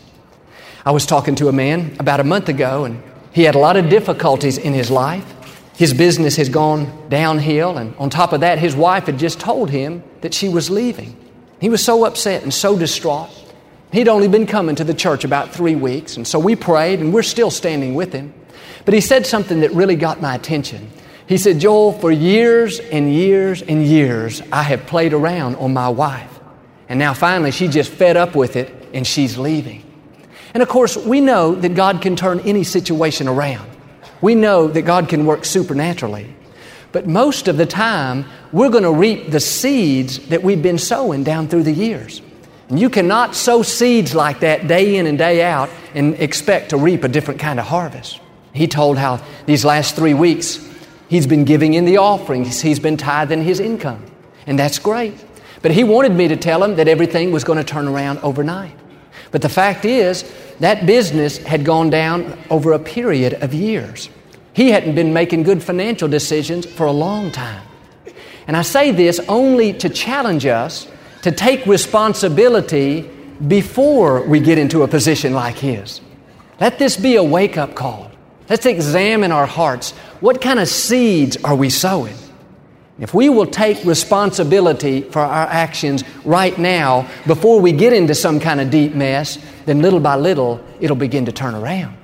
I 0.87 0.91
was 0.91 1.07
talking 1.07 1.35
to 1.37 1.49
a 1.49 1.53
man 1.53 1.97
about 1.99 2.21
a 2.21 2.25
month 2.25 2.51
ago, 2.51 2.85
and 2.85 3.03
he 3.33 3.45
had 3.45 3.55
a 3.55 3.59
lot 3.59 3.79
of 3.79 3.89
difficulties 3.89 4.59
in 4.59 4.75
his 4.75 4.91
life. 4.91 5.25
His 5.77 5.95
business 5.95 6.37
has 6.37 6.51
gone 6.51 7.09
downhill, 7.09 7.79
and 7.79 7.97
on 7.97 8.11
top 8.11 8.35
of 8.35 8.41
that, 8.41 8.59
his 8.59 8.77
wife 8.77 9.07
had 9.07 9.19
just 9.19 9.41
told 9.41 9.71
him 9.71 10.03
that 10.21 10.35
she 10.35 10.49
was 10.49 10.69
leaving. 10.69 11.17
He 11.59 11.71
was 11.71 11.83
so 11.83 12.05
upset 12.05 12.43
and 12.43 12.53
so 12.53 12.79
distraught. 12.79 13.31
He'd 13.93 14.09
only 14.09 14.29
been 14.29 14.47
coming 14.47 14.77
to 14.77 14.85
the 14.85 14.93
church 14.93 15.25
about 15.25 15.51
three 15.51 15.75
weeks, 15.75 16.19
and 16.19 16.27
so 16.29 16.39
we 16.39 16.55
prayed, 16.55 17.01
and 17.01 17.15
we're 17.15 17.23
still 17.23 17.51
standing 17.51 17.95
with 17.95 18.13
him. 18.13 18.35
But 18.85 18.93
he 18.93 19.01
said 19.01 19.25
something 19.25 19.61
that 19.61 19.73
really 19.73 19.97
got 19.97 20.21
my 20.21 20.35
attention. 20.35 20.91
He 21.27 21.39
said, 21.39 21.61
Joel, 21.61 21.93
for 21.93 22.13
years 22.13 22.79
and 22.79 23.11
years 23.11 23.63
and 23.63 23.87
years, 23.87 24.43
I 24.53 24.63
have 24.65 24.85
played 24.87 25.15
around 25.15 25.57
on 25.57 25.73
my 25.73 25.89
wife. 25.89 26.41
And 26.91 26.99
now 26.99 27.15
finally, 27.15 27.53
she 27.53 27.69
just 27.69 27.91
fed 27.91 28.19
up 28.19 28.37
with 28.37 28.57
it, 28.57 28.71
and 28.93 29.07
she's 29.07 29.39
leaving. 29.39 29.84
And 30.55 30.63
of 30.63 30.69
course, 30.69 30.97
we 30.97 31.21
know 31.21 31.55
that 31.57 31.75
God 31.75 32.01
can 32.01 32.15
turn 32.15 32.41
any 32.41 32.63
situation 32.63 33.29
around. 33.29 33.69
We 34.21 34.35
know 34.37 34.69
that 34.69 34.83
God 34.83 35.09
can 35.09 35.27
work 35.27 35.45
supernaturally. 35.45 36.35
But 36.93 37.09
most 37.09 37.49
of 37.49 37.57
the 37.57 37.67
time, 37.67 38.25
we're 38.53 38.71
going 38.71 38.85
to 38.85 38.93
reap 38.93 39.31
the 39.31 39.41
seeds 39.41 40.21
that 40.29 40.45
we've 40.45 40.63
been 40.63 40.79
sowing 40.79 41.25
down 41.25 41.49
through 41.49 41.65
the 41.65 41.73
years. 41.73 42.23
And 42.69 42.79
you 42.79 42.89
cannot 42.89 43.35
sow 43.35 43.63
seeds 43.63 44.15
like 44.15 44.41
that 44.41 44.69
day 44.69 44.97
in 44.97 45.07
and 45.07 45.19
day 45.19 45.43
out 45.43 45.69
and 45.93 46.15
expect 46.15 46.71
to 46.71 46.77
reap 46.77 47.03
a 47.03 47.09
different 47.09 47.41
kind 47.41 47.59
of 47.59 47.67
harvest. 47.67 48.21
He 48.53 48.69
told 48.69 48.97
how 48.97 49.21
these 49.47 49.65
last 49.65 49.97
three 49.97 50.15
weeks 50.15 50.65
he's 51.09 51.27
been 51.27 51.45
giving 51.45 51.75
in 51.75 51.85
the 51.85 51.97
offerings, 51.97 52.61
he's 52.61 52.79
been 52.79 52.97
tithing 52.97 53.43
his 53.43 53.59
income. 53.59 54.05
And 54.47 54.57
that's 54.57 54.79
great. 54.79 55.15
But 55.63 55.73
he 55.73 55.83
wanted 55.83 56.13
me 56.13 56.29
to 56.29 56.37
tell 56.37 56.63
him 56.63 56.77
that 56.77 56.87
everything 56.87 57.33
was 57.33 57.43
going 57.43 57.59
to 57.59 57.65
turn 57.65 57.89
around 57.89 58.21
overnight. 58.21 58.77
But 59.35 59.43
the 59.43 59.49
fact 59.49 59.85
is, 59.85 60.23
that 60.61 60.87
business 60.87 61.39
had 61.39 61.65
gone 61.65 61.91
down 61.91 62.39
over 62.51 62.71
a 62.73 62.79
period 62.79 63.35
of 63.43 63.53
years. 63.53 64.09
He 64.53 64.71
hadn't 64.71 64.95
been 64.95 65.13
making 65.13 65.43
good 65.43 65.61
financial 65.61 66.07
decisions 66.07 66.65
for 66.65 66.87
a 66.87 66.93
long 66.93 67.33
time. 67.33 67.67
And 68.47 68.57
I 68.57 68.63
say 68.63 68.93
this 68.93 69.19
only 69.29 69.73
to 69.73 69.89
challenge 69.89 70.47
us 70.47 70.87
to 71.23 71.33
take 71.33 71.67
responsibility 71.67 73.11
before 73.49 74.23
we 74.23 74.39
get 74.39 74.57
into 74.57 74.85
a 74.85 74.87
position 74.87 75.33
like 75.35 75.57
his. 75.57 76.01
Let 76.61 76.79
this 76.79 76.97
be 76.97 77.17
a 77.17 77.25
wake 77.25 77.59
up 77.59 77.75
call. 77.75 78.13
Let's 78.49 78.67
examine 78.67 79.33
our 79.33 79.47
hearts. 79.47 79.91
What 80.21 80.41
kind 80.41 80.61
of 80.61 80.69
seeds 80.69 81.37
are 81.43 81.57
we 81.57 81.71
sowing? 81.71 82.15
If 82.99 83.13
we 83.13 83.29
will 83.29 83.47
take 83.47 83.85
responsibility 83.85 85.03
for 85.03 85.19
our 85.19 85.47
actions 85.47 86.05
right 86.25 86.57
now 86.57 87.09
before 87.27 87.61
we 87.61 87.73
get 87.73 87.93
into 87.93 88.15
some 88.15 88.39
kind 88.39 88.61
of 88.61 88.71
deep 88.71 88.95
mess, 88.95 89.39
then 89.67 89.83
little 89.83 89.99
by 89.99 90.15
little 90.15 90.65
it'll 90.81 90.97
begin 90.97 91.27
to 91.27 91.33
turn 91.33 91.55
around. 91.55 91.97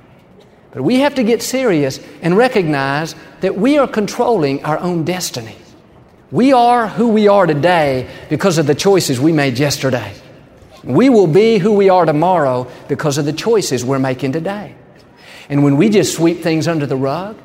But 0.71 0.83
we 0.83 0.99
have 0.99 1.15
to 1.15 1.23
get 1.23 1.41
serious 1.41 1.99
and 2.21 2.35
recognize 2.35 3.15
that 3.39 3.55
we 3.57 3.77
are 3.77 3.87
controlling 3.87 4.63
our 4.65 4.79
own 4.79 5.05
destiny. 5.05 5.55
We 6.29 6.53
are 6.53 6.87
who 6.87 7.09
we 7.09 7.27
are 7.27 7.45
today 7.45 8.09
because 8.29 8.57
of 8.57 8.67
the 8.67 8.75
choices 8.75 9.19
we 9.19 9.31
made 9.33 9.59
yesterday. 9.59 10.13
We 10.83 11.09
will 11.09 11.27
be 11.27 11.57
who 11.57 11.73
we 11.73 11.89
are 11.89 12.05
tomorrow 12.05 12.69
because 12.87 13.17
of 13.17 13.25
the 13.25 13.33
choices 13.33 13.85
we're 13.85 13.99
making 13.99 14.31
today. 14.31 14.75
And 15.49 15.63
when 15.63 15.77
we 15.77 15.89
just 15.89 16.15
sweep 16.15 16.41
things 16.41 16.67
under 16.67 16.85
the 16.85 16.95
rug 16.95 17.37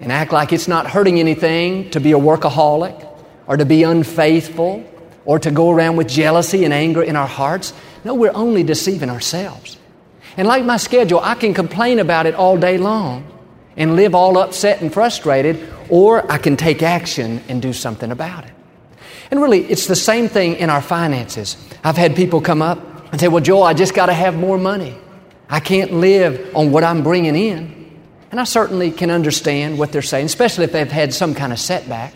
and 0.00 0.12
act 0.12 0.32
like 0.32 0.52
it's 0.52 0.68
not 0.68 0.86
hurting 0.86 1.18
anything 1.18 1.90
to 1.90 2.00
be 2.00 2.12
a 2.12 2.18
workaholic 2.18 3.06
or 3.46 3.56
to 3.56 3.64
be 3.64 3.82
unfaithful 3.82 4.84
or 5.24 5.38
to 5.38 5.50
go 5.50 5.70
around 5.70 5.96
with 5.96 6.08
jealousy 6.08 6.64
and 6.64 6.72
anger 6.72 7.02
in 7.02 7.16
our 7.16 7.26
hearts, 7.26 7.74
no, 8.04 8.14
we're 8.14 8.32
only 8.34 8.62
deceiving 8.62 9.10
ourselves. 9.10 9.76
And 10.36 10.46
like 10.46 10.64
my 10.64 10.76
schedule, 10.76 11.20
I 11.20 11.34
can 11.34 11.52
complain 11.52 11.98
about 11.98 12.26
it 12.26 12.34
all 12.34 12.56
day 12.56 12.78
long 12.78 13.26
and 13.76 13.96
live 13.96 14.14
all 14.14 14.38
upset 14.38 14.80
and 14.80 14.92
frustrated, 14.92 15.68
or 15.88 16.30
I 16.30 16.38
can 16.38 16.56
take 16.56 16.82
action 16.82 17.42
and 17.48 17.60
do 17.60 17.72
something 17.72 18.10
about 18.10 18.44
it. 18.44 18.52
And 19.30 19.42
really, 19.42 19.60
it's 19.64 19.86
the 19.86 19.96
same 19.96 20.28
thing 20.28 20.56
in 20.56 20.70
our 20.70 20.80
finances. 20.80 21.56
I've 21.84 21.96
had 21.96 22.16
people 22.16 22.40
come 22.40 22.62
up 22.62 22.78
and 23.12 23.20
say, 23.20 23.28
Well, 23.28 23.42
Joel, 23.42 23.64
I 23.64 23.74
just 23.74 23.94
got 23.94 24.06
to 24.06 24.12
have 24.12 24.34
more 24.34 24.58
money. 24.58 24.96
I 25.50 25.60
can't 25.60 25.92
live 25.92 26.54
on 26.54 26.72
what 26.72 26.84
I'm 26.84 27.02
bringing 27.02 27.36
in. 27.36 27.77
And 28.30 28.38
I 28.40 28.44
certainly 28.44 28.90
can 28.90 29.10
understand 29.10 29.78
what 29.78 29.92
they're 29.92 30.02
saying, 30.02 30.26
especially 30.26 30.64
if 30.64 30.72
they've 30.72 30.90
had 30.90 31.14
some 31.14 31.34
kind 31.34 31.52
of 31.52 31.58
setback. 31.58 32.12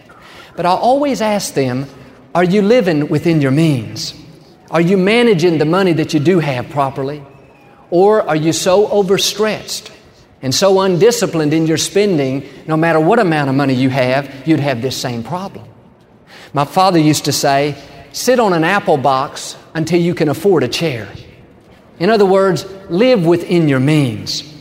But 0.56 0.66
I 0.66 0.70
always 0.70 1.20
ask 1.22 1.54
them, 1.54 1.86
Are 2.34 2.44
you 2.44 2.62
living 2.62 3.08
within 3.08 3.40
your 3.40 3.50
means? 3.50 4.14
Are 4.70 4.80
you 4.80 4.96
managing 4.96 5.58
the 5.58 5.64
money 5.64 5.92
that 5.94 6.14
you 6.14 6.20
do 6.20 6.38
have 6.38 6.68
properly? 6.70 7.22
Or 7.90 8.22
are 8.22 8.36
you 8.36 8.52
so 8.52 8.88
overstretched 8.88 9.92
and 10.42 10.54
so 10.54 10.80
undisciplined 10.80 11.54
in 11.54 11.66
your 11.66 11.76
spending, 11.76 12.48
no 12.66 12.76
matter 12.76 12.98
what 12.98 13.18
amount 13.18 13.48
of 13.48 13.54
money 13.54 13.74
you 13.74 13.88
have, 13.90 14.46
you'd 14.46 14.60
have 14.60 14.82
this 14.82 14.96
same 14.96 15.22
problem. 15.22 15.68
My 16.52 16.64
father 16.64 16.98
used 16.98 17.26
to 17.26 17.32
say, 17.32 17.76
sit 18.12 18.40
on 18.40 18.52
an 18.52 18.64
apple 18.64 18.96
box 18.96 19.56
until 19.72 20.00
you 20.00 20.14
can 20.14 20.28
afford 20.28 20.64
a 20.64 20.68
chair. 20.68 21.08
In 21.98 22.10
other 22.10 22.26
words, 22.26 22.66
live 22.90 23.24
within 23.24 23.68
your 23.68 23.78
means. 23.78 24.51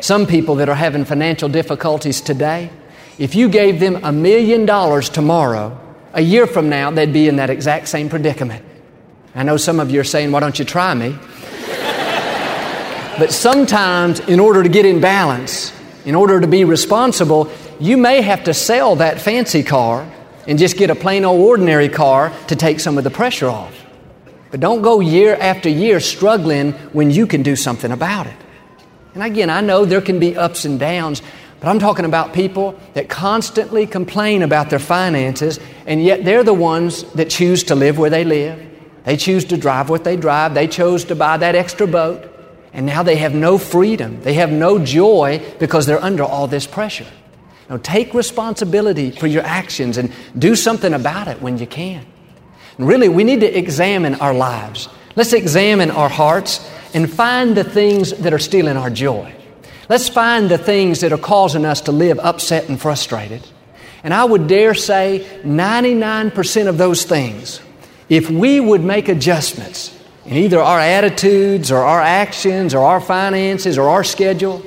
Some 0.00 0.26
people 0.26 0.54
that 0.56 0.68
are 0.68 0.74
having 0.74 1.04
financial 1.04 1.48
difficulties 1.48 2.20
today, 2.20 2.70
if 3.18 3.34
you 3.34 3.48
gave 3.48 3.80
them 3.80 4.00
a 4.02 4.12
million 4.12 4.64
dollars 4.64 5.10
tomorrow, 5.10 5.78
a 6.14 6.22
year 6.22 6.46
from 6.46 6.68
now, 6.68 6.90
they'd 6.90 7.12
be 7.12 7.28
in 7.28 7.36
that 7.36 7.50
exact 7.50 7.88
same 7.88 8.08
predicament. 8.08 8.64
I 9.34 9.42
know 9.42 9.56
some 9.56 9.78
of 9.78 9.90
you 9.90 10.00
are 10.00 10.04
saying, 10.04 10.32
why 10.32 10.40
don't 10.40 10.58
you 10.58 10.64
try 10.64 10.94
me? 10.94 11.16
but 13.18 13.30
sometimes, 13.30 14.20
in 14.20 14.40
order 14.40 14.62
to 14.62 14.68
get 14.68 14.86
in 14.86 15.00
balance, 15.00 15.72
in 16.04 16.14
order 16.14 16.40
to 16.40 16.46
be 16.46 16.64
responsible, 16.64 17.50
you 17.78 17.96
may 17.96 18.22
have 18.22 18.44
to 18.44 18.54
sell 18.54 18.96
that 18.96 19.20
fancy 19.20 19.62
car 19.62 20.10
and 20.48 20.58
just 20.58 20.76
get 20.76 20.90
a 20.90 20.94
plain 20.94 21.24
old 21.24 21.40
ordinary 21.40 21.88
car 21.88 22.32
to 22.48 22.56
take 22.56 22.80
some 22.80 22.96
of 22.96 23.04
the 23.04 23.10
pressure 23.10 23.48
off. 23.48 23.74
But 24.50 24.60
don't 24.60 24.82
go 24.82 25.00
year 25.00 25.36
after 25.36 25.68
year 25.68 26.00
struggling 26.00 26.72
when 26.92 27.10
you 27.10 27.26
can 27.26 27.42
do 27.42 27.54
something 27.54 27.92
about 27.92 28.26
it. 28.26 28.36
And 29.14 29.22
again, 29.22 29.50
I 29.50 29.60
know 29.60 29.84
there 29.84 30.00
can 30.00 30.18
be 30.18 30.36
ups 30.36 30.64
and 30.64 30.78
downs, 30.78 31.20
but 31.58 31.68
I'm 31.68 31.78
talking 31.78 32.04
about 32.04 32.32
people 32.32 32.78
that 32.94 33.08
constantly 33.08 33.86
complain 33.86 34.42
about 34.42 34.70
their 34.70 34.78
finances, 34.78 35.58
and 35.86 36.02
yet 36.02 36.24
they're 36.24 36.44
the 36.44 36.54
ones 36.54 37.02
that 37.14 37.28
choose 37.28 37.64
to 37.64 37.74
live 37.74 37.98
where 37.98 38.10
they 38.10 38.24
live. 38.24 38.66
They 39.04 39.16
choose 39.16 39.44
to 39.46 39.56
drive 39.56 39.90
what 39.90 40.04
they 40.04 40.16
drive. 40.16 40.54
They 40.54 40.68
chose 40.68 41.04
to 41.06 41.14
buy 41.16 41.38
that 41.38 41.54
extra 41.54 41.86
boat, 41.86 42.30
and 42.72 42.86
now 42.86 43.02
they 43.02 43.16
have 43.16 43.34
no 43.34 43.58
freedom. 43.58 44.20
They 44.22 44.34
have 44.34 44.52
no 44.52 44.78
joy 44.78 45.42
because 45.58 45.86
they're 45.86 46.02
under 46.02 46.22
all 46.22 46.46
this 46.46 46.66
pressure. 46.66 47.06
Now, 47.68 47.76
take 47.78 48.14
responsibility 48.14 49.10
for 49.10 49.26
your 49.26 49.42
actions 49.42 49.96
and 49.96 50.12
do 50.36 50.56
something 50.56 50.92
about 50.92 51.28
it 51.28 51.40
when 51.40 51.58
you 51.58 51.66
can. 51.66 52.04
And 52.78 52.88
really, 52.88 53.08
we 53.08 53.22
need 53.22 53.40
to 53.40 53.58
examine 53.58 54.16
our 54.16 54.34
lives. 54.34 54.88
Let's 55.14 55.32
examine 55.32 55.90
our 55.90 56.08
hearts 56.08 56.68
and 56.94 57.10
find 57.10 57.56
the 57.56 57.64
things 57.64 58.12
that 58.12 58.32
are 58.32 58.38
stealing 58.38 58.76
our 58.76 58.90
joy. 58.90 59.34
Let's 59.88 60.08
find 60.08 60.48
the 60.48 60.58
things 60.58 61.00
that 61.00 61.12
are 61.12 61.18
causing 61.18 61.64
us 61.64 61.80
to 61.82 61.92
live 61.92 62.18
upset 62.20 62.68
and 62.68 62.80
frustrated. 62.80 63.46
And 64.04 64.14
I 64.14 64.24
would 64.24 64.46
dare 64.46 64.74
say 64.74 65.26
99% 65.42 66.68
of 66.68 66.78
those 66.78 67.04
things, 67.04 67.60
if 68.08 68.30
we 68.30 68.60
would 68.60 68.82
make 68.82 69.08
adjustments 69.08 69.96
in 70.24 70.36
either 70.36 70.60
our 70.60 70.78
attitudes 70.78 71.72
or 71.72 71.78
our 71.78 72.00
actions 72.00 72.74
or 72.74 72.84
our 72.84 73.00
finances 73.00 73.78
or 73.78 73.88
our 73.88 74.04
schedule, 74.04 74.64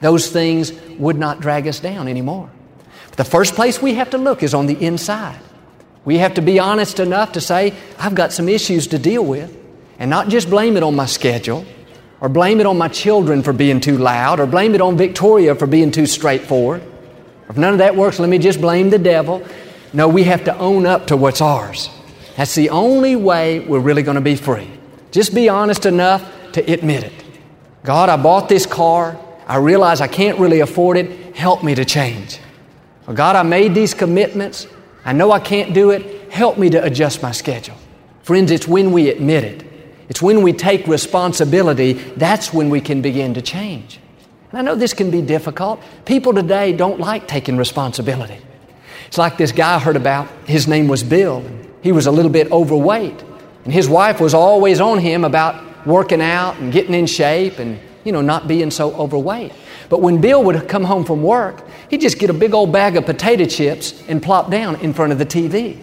those 0.00 0.30
things 0.30 0.72
would 0.98 1.16
not 1.16 1.40
drag 1.40 1.66
us 1.66 1.80
down 1.80 2.08
anymore. 2.08 2.50
But 3.08 3.16
the 3.16 3.24
first 3.24 3.54
place 3.54 3.80
we 3.80 3.94
have 3.94 4.10
to 4.10 4.18
look 4.18 4.42
is 4.42 4.52
on 4.52 4.66
the 4.66 4.84
inside. 4.84 5.38
We 6.04 6.18
have 6.18 6.34
to 6.34 6.42
be 6.42 6.58
honest 6.58 7.00
enough 7.00 7.32
to 7.32 7.40
say, 7.40 7.74
I've 7.98 8.14
got 8.14 8.32
some 8.32 8.48
issues 8.48 8.88
to 8.88 8.98
deal 8.98 9.24
with 9.24 9.56
and 9.98 10.10
not 10.10 10.28
just 10.28 10.50
blame 10.50 10.76
it 10.76 10.82
on 10.82 10.94
my 10.94 11.06
schedule 11.06 11.64
or 12.20 12.28
blame 12.28 12.60
it 12.60 12.66
on 12.66 12.78
my 12.78 12.88
children 12.88 13.42
for 13.42 13.52
being 13.52 13.80
too 13.80 13.98
loud 13.98 14.40
or 14.40 14.46
blame 14.46 14.74
it 14.74 14.80
on 14.80 14.96
Victoria 14.96 15.54
for 15.54 15.66
being 15.66 15.90
too 15.90 16.06
straightforward. 16.06 16.82
If 17.48 17.56
none 17.56 17.72
of 17.72 17.78
that 17.78 17.94
works, 17.94 18.18
let 18.18 18.28
me 18.28 18.38
just 18.38 18.60
blame 18.60 18.90
the 18.90 18.98
devil. 18.98 19.46
No, 19.92 20.08
we 20.08 20.24
have 20.24 20.44
to 20.44 20.58
own 20.58 20.86
up 20.86 21.06
to 21.08 21.16
what's 21.16 21.40
ours. 21.40 21.90
That's 22.36 22.54
the 22.54 22.70
only 22.70 23.16
way 23.16 23.60
we're 23.60 23.80
really 23.80 24.02
going 24.02 24.16
to 24.16 24.20
be 24.20 24.34
free. 24.34 24.68
Just 25.10 25.34
be 25.34 25.48
honest 25.48 25.86
enough 25.86 26.28
to 26.52 26.72
admit 26.72 27.04
it. 27.04 27.12
God, 27.84 28.08
I 28.08 28.16
bought 28.16 28.48
this 28.48 28.66
car. 28.66 29.16
I 29.46 29.56
realize 29.56 30.00
I 30.00 30.08
can't 30.08 30.38
really 30.38 30.60
afford 30.60 30.96
it. 30.96 31.36
Help 31.36 31.62
me 31.62 31.74
to 31.76 31.84
change. 31.84 32.40
God, 33.14 33.36
I 33.36 33.42
made 33.44 33.74
these 33.74 33.94
commitments. 33.94 34.66
I 35.04 35.12
know 35.12 35.30
I 35.30 35.38
can't 35.38 35.72
do 35.72 35.90
it. 35.90 36.32
Help 36.32 36.58
me 36.58 36.68
to 36.70 36.82
adjust 36.82 37.22
my 37.22 37.30
schedule. 37.30 37.76
Friends, 38.22 38.50
it's 38.50 38.66
when 38.66 38.90
we 38.90 39.08
admit 39.08 39.44
it 39.44 39.65
it's 40.08 40.22
when 40.22 40.42
we 40.42 40.52
take 40.52 40.86
responsibility, 40.86 41.94
that's 41.94 42.52
when 42.52 42.70
we 42.70 42.80
can 42.80 43.02
begin 43.02 43.34
to 43.34 43.42
change. 43.42 44.00
And 44.50 44.58
I 44.60 44.62
know 44.62 44.74
this 44.74 44.94
can 44.94 45.10
be 45.10 45.22
difficult. 45.22 45.82
People 46.04 46.32
today 46.32 46.72
don't 46.72 47.00
like 47.00 47.26
taking 47.26 47.56
responsibility. 47.56 48.38
It's 49.08 49.18
like 49.18 49.36
this 49.36 49.52
guy 49.52 49.76
I 49.76 49.78
heard 49.78 49.96
about. 49.96 50.28
His 50.46 50.68
name 50.68 50.88
was 50.88 51.02
Bill. 51.02 51.44
He 51.82 51.92
was 51.92 52.06
a 52.06 52.10
little 52.10 52.30
bit 52.30 52.50
overweight. 52.50 53.22
And 53.64 53.72
his 53.72 53.88
wife 53.88 54.20
was 54.20 54.34
always 54.34 54.80
on 54.80 54.98
him 54.98 55.24
about 55.24 55.86
working 55.86 56.20
out 56.20 56.56
and 56.58 56.72
getting 56.72 56.94
in 56.94 57.06
shape 57.06 57.58
and, 57.58 57.78
you 58.04 58.12
know, 58.12 58.20
not 58.20 58.48
being 58.48 58.70
so 58.70 58.94
overweight. 58.94 59.52
But 59.88 60.00
when 60.00 60.20
Bill 60.20 60.42
would 60.44 60.68
come 60.68 60.84
home 60.84 61.04
from 61.04 61.22
work, 61.22 61.64
he'd 61.90 62.00
just 62.00 62.18
get 62.18 62.30
a 62.30 62.34
big 62.34 62.54
old 62.54 62.72
bag 62.72 62.96
of 62.96 63.06
potato 63.06 63.44
chips 63.44 64.02
and 64.08 64.22
plop 64.22 64.50
down 64.50 64.76
in 64.76 64.92
front 64.92 65.12
of 65.12 65.18
the 65.18 65.26
TV. 65.26 65.82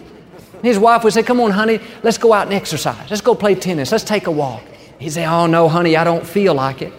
His 0.64 0.78
wife 0.78 1.04
would 1.04 1.12
say, 1.12 1.22
Come 1.22 1.40
on, 1.40 1.50
honey, 1.50 1.78
let's 2.02 2.18
go 2.18 2.32
out 2.32 2.46
and 2.46 2.54
exercise. 2.54 3.10
Let's 3.10 3.20
go 3.20 3.34
play 3.34 3.54
tennis. 3.54 3.92
Let's 3.92 4.04
take 4.04 4.26
a 4.26 4.30
walk. 4.30 4.62
He'd 4.98 5.10
say, 5.10 5.26
Oh, 5.26 5.46
no, 5.46 5.68
honey, 5.68 5.96
I 5.96 6.04
don't 6.04 6.26
feel 6.26 6.54
like 6.54 6.80
it. 6.80 6.92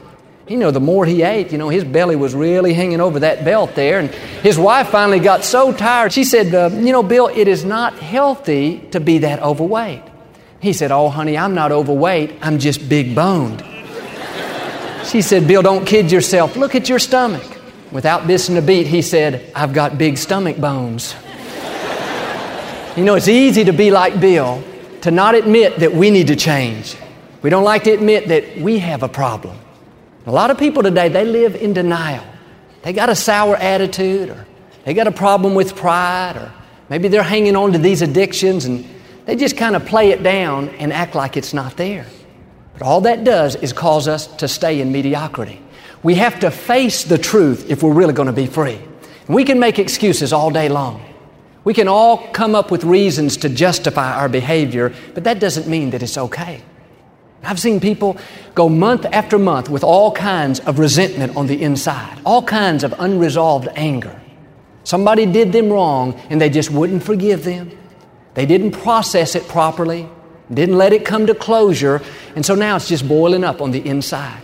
You 0.47 0.58
know, 0.58 0.69
the 0.69 0.80
more 0.80 1.08
he 1.08 1.23
ate, 1.23 1.51
you 1.51 1.58
know, 1.58 1.69
his 1.69 1.84
belly 1.84 2.15
was 2.15 2.36
really 2.36 2.75
hanging 2.75 3.01
over 3.01 3.21
that 3.21 3.43
belt 3.43 3.73
there. 3.73 3.97
And 3.97 4.12
his 4.43 4.60
wife 4.60 4.89
finally 4.89 5.19
got 5.19 5.43
so 5.43 5.73
tired, 5.73 6.13
she 6.13 6.23
said, 6.23 6.54
uh, 6.54 6.69
You 6.71 6.91
know, 6.91 7.01
Bill, 7.01 7.28
it 7.28 7.47
is 7.47 7.65
not 7.65 7.97
healthy 7.97 8.88
to 8.91 8.99
be 8.99 9.19
that 9.19 9.41
overweight. 9.41 10.04
He 10.60 10.71
said, 10.71 10.91
Oh, 10.91 11.10
honey, 11.10 11.36
I'm 11.36 11.56
not 11.56 11.71
overweight, 11.71 12.36
I'm 12.41 12.60
just 12.60 12.88
big 12.88 13.15
boned. 13.15 13.63
she 15.06 15.23
said, 15.23 15.47
Bill, 15.47 15.63
don't 15.63 15.86
kid 15.86 16.12
yourself. 16.12 16.56
Look 16.56 16.75
at 16.75 16.88
your 16.88 16.99
stomach. 16.99 17.43
Without 17.91 18.28
missing 18.28 18.58
a 18.58 18.62
beat, 18.62 18.86
he 18.86 19.01
said, 19.01 19.51
I've 19.56 19.73
got 19.73 19.97
big 19.97 20.17
stomach 20.17 20.58
bones. 20.58 21.15
You 22.95 23.03
know, 23.03 23.15
it's 23.15 23.27
easy 23.27 23.65
to 23.65 23.73
be 23.73 23.91
like 23.91 24.21
Bill, 24.21 24.63
to 25.01 25.12
not 25.12 25.36
admit 25.36 25.79
that 25.79 25.93
we 25.93 26.12
need 26.12 26.27
to 26.27 26.36
change. 26.38 26.95
We 27.41 27.49
don't 27.49 27.65
like 27.65 27.84
to 27.84 27.91
admit 27.91 28.29
that 28.29 28.58
we 28.58 28.79
have 28.79 29.03
a 29.03 29.10
problem. 29.10 29.60
A 30.25 30.31
lot 30.31 30.49
of 30.49 30.58
people 30.58 30.81
today, 30.81 31.10
they 31.10 31.25
live 31.25 31.55
in 31.55 31.73
denial. 31.73 32.23
They 32.84 32.93
got 32.93 33.10
a 33.10 33.15
sour 33.15 33.58
attitude, 33.58 34.29
or 34.29 34.47
they 34.86 34.93
got 34.93 35.08
a 35.08 35.12
problem 35.12 35.55
with 35.55 35.75
pride, 35.75 36.38
or 36.38 36.53
maybe 36.88 37.10
they're 37.10 37.21
hanging 37.21 37.58
on 37.58 37.73
to 37.73 37.77
these 37.77 38.01
addictions 38.01 38.63
and 38.63 38.86
they 39.25 39.36
just 39.36 39.58
kind 39.58 39.75
of 39.75 39.86
play 39.86 40.12
it 40.12 40.23
down 40.23 40.69
and 40.69 40.93
act 40.93 41.15
like 41.15 41.36
it's 41.36 41.53
not 41.53 41.75
there. 41.75 42.05
But 42.73 42.84
all 42.84 43.01
that 43.01 43.25
does 43.25 43.55
is 43.55 43.73
cause 43.73 44.08
us 44.08 44.27
to 44.38 44.47
stay 44.47 44.79
in 44.79 44.93
mediocrity. 44.93 45.62
We 46.01 46.15
have 46.15 46.39
to 46.39 46.49
face 46.49 47.03
the 47.03 47.17
truth 47.17 47.69
if 47.69 47.84
we're 47.84 47.93
really 47.93 48.13
going 48.13 48.27
to 48.27 48.34
be 48.34 48.47
free. 48.47 48.79
And 49.27 49.36
we 49.36 49.43
can 49.43 49.60
make 49.60 49.79
excuses 49.79 50.31
all 50.31 50.49
day 50.49 50.69
long. 50.69 51.03
We 51.65 51.73
can 51.73 51.88
all 51.88 52.28
come 52.30 52.56
up 52.56 52.71
with 52.71 52.84
reasons 52.84 53.38
to 53.38 53.49
justify 53.49 54.13
our 54.13 54.30
behavior, 54.30 54.93
but 55.13 55.23
that 55.25 55.39
doesn't 55.39 55.67
mean 55.67 55.89
that 55.89 56.04
it's 56.04 56.17
okay. 56.17 56.63
I've 57.43 57.60
seen 57.60 57.80
people 57.80 58.17
go 58.54 58.69
month 58.69 59.06
after 59.06 59.38
month 59.38 59.69
with 59.69 59.84
all 59.84 60.12
kinds 60.12 60.60
of 60.62 60.80
resentment 60.80 61.36
on 61.36 61.47
the 61.47 61.62
inside, 61.62 62.19
all 62.23 62.43
kinds 62.43 62.84
of 62.84 62.93
unresolved 62.97 63.67
anger. 63.75 64.19
Somebody 64.84 65.25
did 65.25 65.51
them 65.51 65.69
wrong 65.69 66.13
and 66.30 66.39
they 66.39 66.49
just 66.49 66.69
wouldn't 66.69 67.04
forgive 67.04 67.43
them. 67.43 67.75
They 68.36 68.45
didn't 68.45 68.71
process 68.71 69.36
it 69.36 69.47
properly, 69.47 70.08
didn't 70.54 70.78
let 70.78 70.93
it 70.93 71.04
come 71.04 71.25
to 71.28 71.34
closure, 71.34 72.01
and 72.36 72.45
so 72.45 72.54
now 72.54 72.75
it's 72.75 72.88
just 72.88 73.08
boiling 73.08 73.43
up 73.43 73.62
on 73.62 73.71
the 73.71 73.86
inside. 73.86 74.43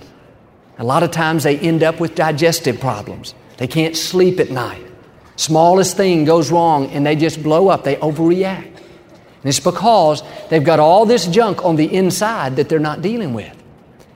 A 0.80 0.84
lot 0.84 1.04
of 1.04 1.12
times 1.12 1.44
they 1.44 1.60
end 1.60 1.84
up 1.84 2.00
with 2.00 2.16
digestive 2.16 2.80
problems. 2.80 3.36
They 3.58 3.68
can't 3.68 3.96
sleep 3.96 4.40
at 4.40 4.50
night. 4.50 4.91
Smallest 5.42 5.98
thing 5.98 6.24
goes 6.24 6.52
wrong 6.52 6.92
and 6.92 7.04
they 7.04 7.16
just 7.16 7.42
blow 7.42 7.68
up, 7.68 7.84
they 7.84 7.96
overreact. 7.96 8.64
And 8.64 9.46
it's 9.46 9.60
because 9.60 10.22
they've 10.52 10.64
got 10.64 10.80
all 10.80 11.08
this 11.08 11.26
junk 11.26 11.66
on 11.66 11.78
the 11.78 11.92
inside 11.92 12.58
that 12.58 12.70
they're 12.70 12.78
not 12.78 13.02
dealing 13.02 13.34
with. 13.34 13.52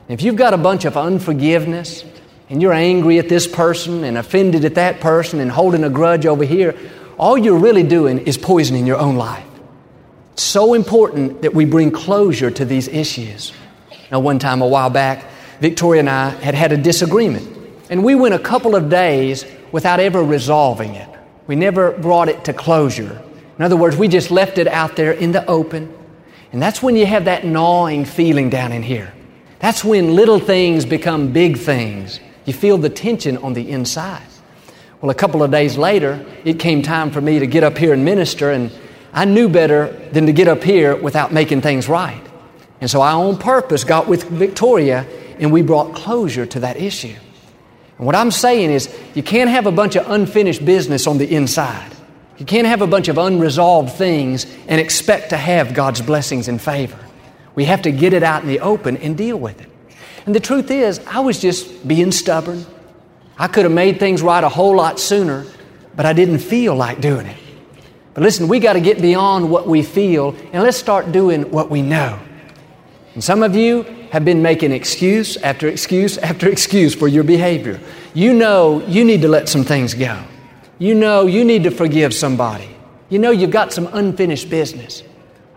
If 0.07 0.21
you've 0.21 0.35
got 0.35 0.53
a 0.53 0.57
bunch 0.57 0.85
of 0.85 0.95
unforgiveness 0.95 2.05
and 2.47 2.61
you're 2.61 2.73
angry 2.73 3.17
at 3.17 3.27
this 3.27 3.47
person 3.47 4.03
and 4.03 4.19
offended 4.19 4.65
at 4.65 4.75
that 4.75 4.99
person 4.99 5.39
and 5.39 5.49
holding 5.49 5.83
a 5.83 5.89
grudge 5.89 6.27
over 6.27 6.43
here, 6.43 6.77
all 7.17 7.39
you're 7.39 7.57
really 7.57 7.81
doing 7.81 8.19
is 8.19 8.37
poisoning 8.37 8.85
your 8.85 8.99
own 8.99 9.15
life. 9.15 9.47
It's 10.33 10.43
so 10.43 10.75
important 10.75 11.41
that 11.41 11.55
we 11.55 11.65
bring 11.65 11.89
closure 11.89 12.51
to 12.51 12.65
these 12.65 12.87
issues. 12.87 13.51
Now, 14.11 14.19
one 14.19 14.37
time 14.37 14.61
a 14.61 14.67
while 14.67 14.91
back, 14.91 15.25
Victoria 15.59 16.01
and 16.01 16.09
I 16.09 16.29
had 16.29 16.53
had 16.53 16.71
a 16.71 16.77
disagreement, 16.77 17.47
and 17.89 18.03
we 18.03 18.13
went 18.13 18.35
a 18.35 18.39
couple 18.39 18.75
of 18.75 18.91
days 18.91 19.43
without 19.71 19.99
ever 19.99 20.23
resolving 20.23 20.93
it. 20.93 21.14
We 21.47 21.55
never 21.55 21.91
brought 21.91 22.29
it 22.29 22.43
to 22.45 22.53
closure. 22.53 23.21
In 23.57 23.63
other 23.63 23.77
words, 23.77 23.95
we 23.95 24.07
just 24.07 24.31
left 24.31 24.57
it 24.57 24.67
out 24.67 24.95
there 24.95 25.11
in 25.11 25.31
the 25.31 25.45
open. 25.47 25.93
And 26.51 26.61
that's 26.61 26.81
when 26.81 26.95
you 26.95 27.05
have 27.05 27.25
that 27.25 27.45
gnawing 27.45 28.05
feeling 28.05 28.49
down 28.49 28.71
in 28.71 28.83
here. 28.83 29.13
That's 29.59 29.83
when 29.83 30.15
little 30.15 30.39
things 30.39 30.85
become 30.85 31.31
big 31.31 31.57
things. 31.57 32.19
You 32.45 32.53
feel 32.53 32.77
the 32.77 32.89
tension 32.89 33.37
on 33.37 33.53
the 33.53 33.69
inside. 33.69 34.23
Well, 35.01 35.09
a 35.09 35.15
couple 35.15 35.43
of 35.43 35.51
days 35.51 35.77
later, 35.77 36.25
it 36.43 36.59
came 36.59 36.81
time 36.81 37.11
for 37.11 37.21
me 37.21 37.39
to 37.39 37.47
get 37.47 37.63
up 37.63 37.77
here 37.77 37.93
and 37.93 38.03
minister, 38.03 38.51
and 38.51 38.71
I 39.13 39.25
knew 39.25 39.49
better 39.49 39.87
than 40.11 40.25
to 40.25 40.33
get 40.33 40.47
up 40.47 40.63
here 40.63 40.95
without 40.95 41.31
making 41.31 41.61
things 41.61 41.87
right. 41.87 42.21
And 42.81 42.89
so 42.89 43.01
I, 43.01 43.13
on 43.13 43.37
purpose, 43.37 43.83
got 43.83 44.07
with 44.07 44.23
Victoria 44.23 45.05
and 45.39 45.51
we 45.51 45.61
brought 45.61 45.95
closure 45.95 46.45
to 46.45 46.59
that 46.61 46.77
issue. 46.77 47.15
And 47.97 48.05
what 48.05 48.15
I'm 48.15 48.31
saying 48.31 48.71
is, 48.71 48.93
you 49.13 49.23
can't 49.23 49.49
have 49.49 49.65
a 49.65 49.71
bunch 49.71 49.95
of 49.95 50.09
unfinished 50.09 50.65
business 50.65 51.07
on 51.07 51.17
the 51.17 51.33
inside. 51.33 51.91
You 52.37 52.45
can't 52.45 52.67
have 52.67 52.81
a 52.81 52.87
bunch 52.87 53.07
of 53.07 53.17
unresolved 53.17 53.93
things 53.93 54.45
and 54.67 54.81
expect 54.81 55.29
to 55.29 55.37
have 55.37 55.73
God's 55.73 56.01
blessings 56.01 56.47
and 56.47 56.61
favor. 56.61 56.99
We 57.55 57.65
have 57.65 57.83
to 57.83 57.91
get 57.91 58.11
it 58.11 58.23
out 58.23 58.41
in 58.41 58.49
the 58.49 58.59
open 58.59 58.97
and 58.97 59.17
deal 59.17 59.37
with 59.37 59.61
it. 59.61 59.69
And 60.25 60.35
the 60.35 60.41
truth 60.41 60.69
is, 60.69 60.99
I 61.07 61.21
was 61.21 61.39
just 61.39 61.87
being 61.87 62.11
stubborn. 62.11 62.65
I 63.37 63.47
could 63.47 63.63
have 63.63 63.71
made 63.71 63.99
things 63.99 64.21
right 64.21 64.43
a 64.43 64.49
whole 64.49 64.75
lot 64.75 64.99
sooner, 64.99 65.45
but 65.95 66.05
I 66.05 66.11
didn't 66.11 66.39
feel 66.39 66.75
like 66.75 66.99
doing 66.99 67.27
it. 67.27 67.37
But 68.13 68.23
listen, 68.23 68.47
we 68.47 68.59
got 68.59 68.73
to 68.73 68.81
get 68.81 69.01
beyond 69.01 69.49
what 69.49 69.67
we 69.67 69.83
feel 69.83 70.35
and 70.51 70.63
let's 70.63 70.77
start 70.77 71.11
doing 71.11 71.51
what 71.51 71.69
we 71.69 71.81
know. 71.81 72.19
And 73.13 73.23
some 73.23 73.43
of 73.43 73.55
you 73.55 73.83
have 74.15 74.23
been 74.23 74.41
making 74.41 74.71
excuse 74.71 75.35
after 75.35 75.67
excuse 75.67 76.17
after 76.19 76.47
excuse 76.47 76.95
for 76.95 77.05
your 77.05 77.25
behavior. 77.25 77.81
You 78.13 78.33
know 78.33 78.79
you 78.87 79.03
need 79.03 79.21
to 79.23 79.27
let 79.27 79.49
some 79.49 79.65
things 79.65 79.93
go. 79.93 80.23
You 80.79 80.95
know 80.95 81.27
you 81.27 81.43
need 81.43 81.65
to 81.65 81.69
forgive 81.69 82.13
somebody. 82.13 82.69
You 83.09 83.19
know 83.19 83.31
you've 83.31 83.51
got 83.51 83.73
some 83.73 83.89
unfinished 83.91 84.49
business. 84.49 85.03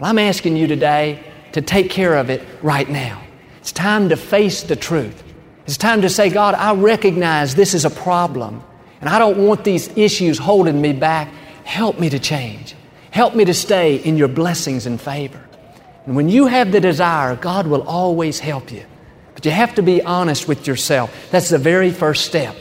Well, 0.00 0.10
I'm 0.10 0.18
asking 0.18 0.56
you 0.56 0.66
today 0.66 1.22
to 1.52 1.62
take 1.62 1.88
care 1.88 2.16
of 2.16 2.30
it 2.30 2.42
right 2.60 2.88
now. 2.88 3.22
It's 3.58 3.70
time 3.70 4.08
to 4.08 4.16
face 4.16 4.64
the 4.64 4.74
truth. 4.74 5.22
It's 5.64 5.76
time 5.76 6.02
to 6.02 6.08
say, 6.08 6.28
God, 6.28 6.56
I 6.56 6.74
recognize 6.74 7.54
this 7.54 7.74
is 7.74 7.84
a 7.84 7.90
problem, 7.90 8.64
and 9.00 9.08
I 9.08 9.20
don't 9.20 9.38
want 9.46 9.62
these 9.62 9.86
issues 9.96 10.36
holding 10.36 10.80
me 10.80 10.92
back. 10.92 11.28
Help 11.62 12.00
me 12.00 12.10
to 12.10 12.18
change. 12.18 12.74
Help 13.12 13.36
me 13.36 13.44
to 13.44 13.54
stay 13.54 13.98
in 13.98 14.16
your 14.16 14.26
blessings 14.26 14.84
and 14.84 15.00
favor. 15.00 15.47
And 16.08 16.16
when 16.16 16.30
you 16.30 16.46
have 16.46 16.72
the 16.72 16.80
desire, 16.80 17.36
God 17.36 17.66
will 17.66 17.82
always 17.82 18.38
help 18.38 18.72
you. 18.72 18.82
But 19.34 19.44
you 19.44 19.50
have 19.50 19.74
to 19.74 19.82
be 19.82 20.00
honest 20.00 20.48
with 20.48 20.66
yourself. 20.66 21.28
That's 21.30 21.50
the 21.50 21.58
very 21.58 21.90
first 21.90 22.24
step. 22.24 22.56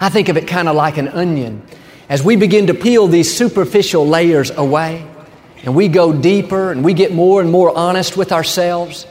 I 0.00 0.08
think 0.08 0.28
of 0.28 0.36
it 0.36 0.46
kind 0.46 0.68
of 0.68 0.76
like 0.76 0.98
an 0.98 1.08
onion. 1.08 1.66
As 2.08 2.22
we 2.22 2.36
begin 2.36 2.68
to 2.68 2.74
peel 2.74 3.08
these 3.08 3.36
superficial 3.36 4.06
layers 4.06 4.52
away, 4.52 5.04
and 5.64 5.74
we 5.74 5.88
go 5.88 6.12
deeper 6.12 6.70
and 6.70 6.84
we 6.84 6.94
get 6.94 7.12
more 7.12 7.40
and 7.40 7.50
more 7.50 7.76
honest 7.76 8.16
with 8.16 8.30
ourselves, 8.30 9.04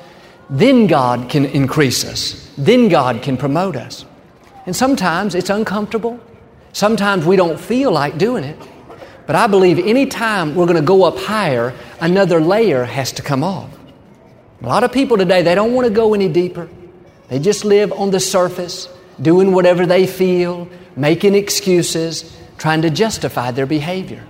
then 0.50 0.88
God 0.88 1.30
can 1.30 1.44
increase 1.44 2.06
us. 2.06 2.50
Then 2.58 2.88
God 2.88 3.22
can 3.22 3.36
promote 3.36 3.76
us. 3.76 4.06
And 4.66 4.74
sometimes 4.74 5.36
it's 5.36 5.50
uncomfortable. 5.50 6.18
Sometimes 6.72 7.26
we 7.26 7.36
don't 7.36 7.60
feel 7.60 7.92
like 7.92 8.18
doing 8.18 8.46
it. 8.46 8.58
But 9.28 9.36
I 9.36 9.48
believe 9.48 9.80
any 9.80 10.06
time 10.06 10.56
we're 10.56 10.66
going 10.66 10.78
to 10.78 10.82
go 10.82 11.04
up 11.04 11.18
higher, 11.18 11.74
another 12.00 12.40
layer 12.40 12.86
has 12.86 13.12
to 13.12 13.22
come 13.22 13.44
off. 13.44 13.70
A 14.62 14.68
lot 14.68 14.84
of 14.84 14.92
people 14.92 15.18
today, 15.18 15.42
they 15.42 15.56
don't 15.56 15.74
want 15.74 15.88
to 15.88 15.94
go 15.94 16.14
any 16.14 16.30
deeper. 16.30 16.70
They 17.30 17.40
just 17.40 17.66
live 17.66 17.92
on 17.94 18.12
the 18.12 18.20
surface, 18.20 18.88
doing 19.20 19.54
whatever 19.54 19.86
they 19.86 20.06
feel, 20.06 20.70
making 20.96 21.34
excuses, 21.34 22.38
trying 22.58 22.84
to 22.84 22.90
justify 22.92 23.52
their 23.52 23.66
behavior. 23.66 24.24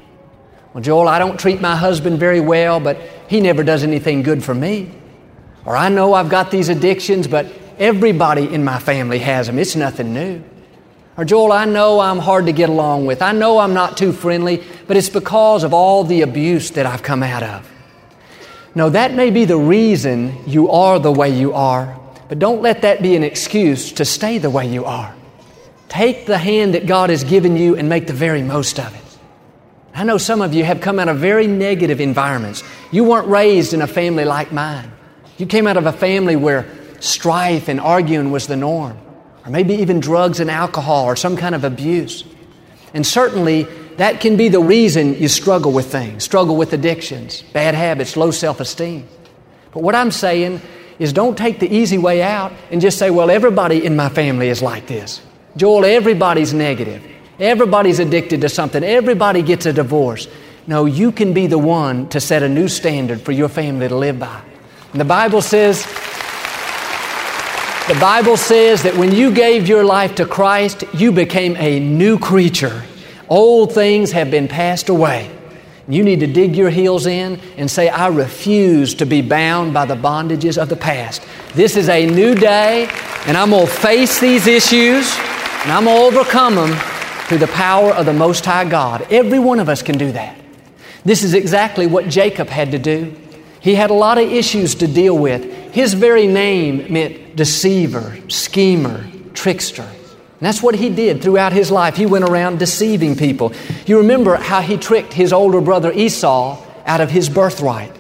Well, 0.74 0.82
Joel, 0.82 1.10
I 1.10 1.20
don't 1.20 1.38
treat 1.38 1.60
my 1.60 1.76
husband 1.76 2.18
very 2.18 2.40
well, 2.40 2.80
but 2.80 2.98
he 3.28 3.42
never 3.42 3.62
does 3.62 3.84
anything 3.84 4.24
good 4.24 4.42
for 4.42 4.54
me. 4.54 4.92
Or 5.66 5.76
I 5.76 5.90
know 5.90 6.14
I've 6.14 6.30
got 6.30 6.50
these 6.50 6.70
addictions, 6.70 7.28
but 7.28 7.48
everybody 7.78 8.54
in 8.54 8.64
my 8.64 8.80
family 8.80 9.20
has 9.20 9.48
them. 9.48 9.60
It's 9.60 9.76
nothing 9.76 10.14
new. 10.14 10.44
Or 11.18 11.26
Joel, 11.26 11.52
I 11.52 11.66
know 11.66 12.00
I'm 12.00 12.20
hard 12.20 12.46
to 12.46 12.54
get 12.54 12.70
along 12.70 13.06
with. 13.06 13.22
I 13.22 13.34
know 13.34 13.60
I'm 13.60 13.74
not 13.74 13.98
too 13.98 14.14
friendly, 14.14 14.64
but 14.88 14.96
it's 14.96 15.10
because 15.10 15.66
of 15.66 15.74
all 15.74 16.06
the 16.06 16.22
abuse 16.22 16.72
that 16.72 16.86
I've 16.86 17.04
come 17.04 17.22
out 17.22 17.44
of. 17.44 17.70
No, 18.74 18.90
that 18.90 19.14
may 19.14 19.32
be 19.32 19.46
the 19.46 19.58
reason 19.58 20.36
you 20.48 20.70
are 20.70 20.98
the 21.00 21.12
way 21.12 21.30
you 21.30 21.54
are, 21.54 22.00
but 22.30 22.40
don't 22.40 22.62
let 22.62 22.84
that 22.84 23.02
be 23.02 23.16
an 23.16 23.24
excuse 23.24 23.92
to 23.94 24.06
stay 24.06 24.38
the 24.38 24.50
way 24.50 24.66
you 24.66 24.86
are. 24.86 25.14
Take 25.90 26.26
the 26.26 26.38
hand 26.38 26.74
that 26.74 26.86
God 26.86 27.10
has 27.10 27.26
given 27.26 27.58
you 27.58 27.76
and 27.76 27.90
make 27.90 28.08
the 28.08 28.14
very 28.14 28.42
most 28.42 28.80
of 28.80 28.96
it. 28.96 29.02
I 29.94 30.06
know 30.06 30.18
some 30.18 30.42
of 30.42 30.54
you 30.54 30.64
have 30.64 30.80
come 30.80 31.00
out 31.00 31.10
of 31.10 31.18
very 31.18 31.48
negative 31.48 32.00
environments. 32.00 32.64
You 32.92 33.04
weren't 33.04 33.28
raised 33.28 33.74
in 33.74 33.82
a 33.82 33.88
family 33.88 34.24
like 34.24 34.54
mine. 34.54 34.90
You 35.38 35.46
came 35.46 35.68
out 35.68 35.76
of 35.76 35.86
a 35.86 35.92
family 35.92 36.38
where 36.38 36.66
strife 37.02 37.68
and 37.68 37.82
arguing 37.82 38.32
was 38.32 38.48
the 38.48 38.56
norm, 38.56 38.98
or 39.46 39.52
maybe 39.52 39.74
even 39.76 40.00
drugs 40.00 40.40
and 40.40 40.50
alcohol 40.50 41.06
or 41.06 41.18
some 41.18 41.36
kind 41.36 41.56
of 41.56 41.66
abuse. 41.66 42.24
And 42.94 43.06
certainly, 43.06 43.68
that 43.98 44.22
can 44.22 44.38
be 44.38 44.50
the 44.50 44.60
reason 44.60 45.16
you 45.16 45.28
struggle 45.28 45.72
with 45.72 45.92
things, 45.92 46.24
struggle 46.24 46.56
with 46.56 46.74
addictions, 46.74 47.42
bad 47.54 47.76
habits, 47.76 48.16
low 48.18 48.32
self 48.32 48.60
esteem. 48.60 49.08
But 49.74 49.84
what 49.84 49.96
I'm 49.96 50.12
saying 50.12 50.62
is 51.00 51.14
don't 51.14 51.38
take 51.38 51.60
the 51.60 51.74
easy 51.74 51.98
way 51.98 52.22
out 52.22 52.54
and 52.70 52.82
just 52.82 52.98
say, 52.98 53.10
well, 53.10 53.32
everybody 53.32 53.86
in 53.86 53.96
my 53.96 54.10
family 54.10 54.50
is 54.50 54.62
like 54.62 54.88
this. 54.88 55.22
Joel, 55.58 55.86
everybody's 55.86 56.54
negative. 56.54 57.04
Everybody's 57.40 58.00
addicted 58.00 58.42
to 58.42 58.50
something. 58.50 58.84
Everybody 58.84 59.42
gets 59.42 59.66
a 59.66 59.74
divorce. 59.74 60.28
No, 60.68 60.86
you 60.86 61.12
can 61.12 61.34
be 61.34 61.48
the 61.48 61.58
one 61.58 62.08
to 62.10 62.20
set 62.20 62.44
a 62.44 62.50
new 62.50 62.68
standard 62.68 63.22
for 63.22 63.32
your 63.32 63.50
family 63.50 63.88
to 63.88 63.96
live 63.96 64.20
by. 64.20 64.42
And 64.92 65.02
the 65.02 65.06
Bible 65.06 65.42
says, 65.42 65.84
the 67.88 68.00
Bible 68.00 68.38
says 68.38 68.84
that 68.84 68.96
when 68.96 69.12
you 69.12 69.34
gave 69.34 69.68
your 69.68 69.84
life 69.84 70.16
to 70.16 70.26
Christ, 70.26 70.84
you 70.94 71.12
became 71.12 71.58
a 71.58 71.80
new 71.80 72.20
creature. 72.20 72.84
Old 73.32 73.72
things 73.72 74.12
have 74.12 74.30
been 74.30 74.50
passed 74.50 74.90
away. 74.90 75.32
You 75.88 76.04
need 76.04 76.20
to 76.20 76.28
dig 76.28 76.54
your 76.54 76.70
heels 76.70 77.06
in 77.06 77.40
and 77.56 77.72
say, 77.72 77.88
I 77.88 78.08
refuse 78.08 78.94
to 78.96 79.06
be 79.06 79.22
bound 79.22 79.74
by 79.74 79.86
the 79.86 79.96
bondages 79.96 80.62
of 80.62 80.68
the 80.68 80.76
past. 80.76 81.26
This 81.54 81.78
is 81.78 81.88
a 81.88 82.06
new 82.06 82.36
day, 82.36 82.90
and 83.26 83.38
I'm 83.38 83.52
going 83.52 83.68
to 83.68 83.72
face 83.72 84.20
these 84.20 84.48
issues, 84.48 85.10
and 85.64 85.72
I'm 85.72 85.86
going 85.86 86.12
to 86.12 86.18
overcome 86.18 86.56
them 86.56 86.74
through 87.28 87.38
the 87.38 87.48
power 87.48 87.92
of 87.92 88.06
the 88.06 88.12
Most 88.12 88.44
High 88.44 88.66
God. 88.66 89.08
Every 89.10 89.40
one 89.40 89.62
of 89.62 89.70
us 89.70 89.82
can 89.82 89.98
do 89.98 90.12
that. 90.12 90.38
This 91.06 91.24
is 91.24 91.34
exactly 91.34 91.88
what 91.88 92.10
Jacob 92.10 92.50
had 92.50 92.72
to 92.72 92.80
do. 92.80 93.16
He 93.62 93.76
had 93.76 93.92
a 93.92 93.94
lot 93.94 94.18
of 94.18 94.30
issues 94.30 94.76
to 94.76 94.88
deal 94.88 95.18
with. 95.18 95.74
His 95.74 95.94
very 95.94 96.28
name 96.28 96.92
meant 96.92 97.38
deceiver, 97.38 98.18
schemer, 98.28 99.08
trickster. 99.34 99.88
And 100.42 100.48
that's 100.48 100.64
what 100.64 100.74
he 100.74 100.90
did 100.90 101.22
throughout 101.22 101.54
his 101.54 101.70
life. 101.70 101.96
He 101.96 102.08
went 102.08 102.26
around 102.26 102.58
deceiving 102.58 103.16
people. 103.16 103.54
You 103.86 104.00
remember 104.00 104.38
how 104.38 104.62
he 104.62 104.76
tricked 104.76 105.14
his 105.14 105.32
older 105.32 105.62
brother 105.62 105.92
Esau 105.92 106.60
out 106.84 107.00
of 107.00 107.12
his 107.12 107.30
birthright. 107.30 107.96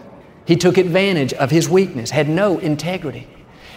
He 0.45 0.55
took 0.55 0.79
advantage 0.79 1.33
of 1.33 1.51
his 1.51 1.69
weakness, 1.69 2.09
had 2.09 2.27
no 2.27 2.57
integrity. 2.57 3.27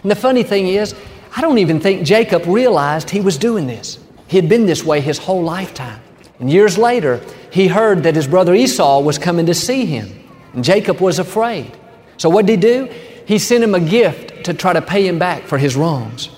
And 0.01 0.11
the 0.11 0.17
funny 0.17 0.45
thing 0.45 0.67
is, 0.69 0.95
I 1.37 1.43
don't 1.43 1.59
even 1.59 1.79
think 1.79 2.07
Jacob 2.07 2.47
realized 2.47 3.11
he 3.11 3.21
was 3.21 3.37
doing 3.37 3.67
this. 3.67 3.99
He 4.29 4.39
had 4.39 4.49
been 4.49 4.65
this 4.65 4.83
way 4.83 5.03
his 5.03 5.19
whole 5.19 5.43
lifetime. 5.43 6.01
And 6.41 6.51
years 6.51 6.79
later, 6.79 7.21
he 7.51 7.69
heard 7.69 8.05
that 8.05 8.17
his 8.17 8.27
brother 8.27 8.55
Esau 8.55 9.01
was 9.01 9.19
coming 9.19 9.45
to 9.45 9.55
see 9.55 9.85
him. 9.85 10.09
And 10.55 10.65
Jacob 10.65 11.03
was 11.03 11.19
afraid. 11.19 11.71
So 12.17 12.31
what 12.31 12.47
did 12.47 12.63
he 12.63 12.69
do? 12.69 12.87
He 13.27 13.39
sent 13.39 13.63
him 13.63 13.75
a 13.75 13.81
gift 13.81 14.45
to 14.45 14.55
try 14.55 14.73
to 14.73 14.81
pay 14.81 15.07
him 15.07 15.19
back 15.19 15.43
for 15.43 15.59
his 15.59 15.77
wrongs. 15.77 16.31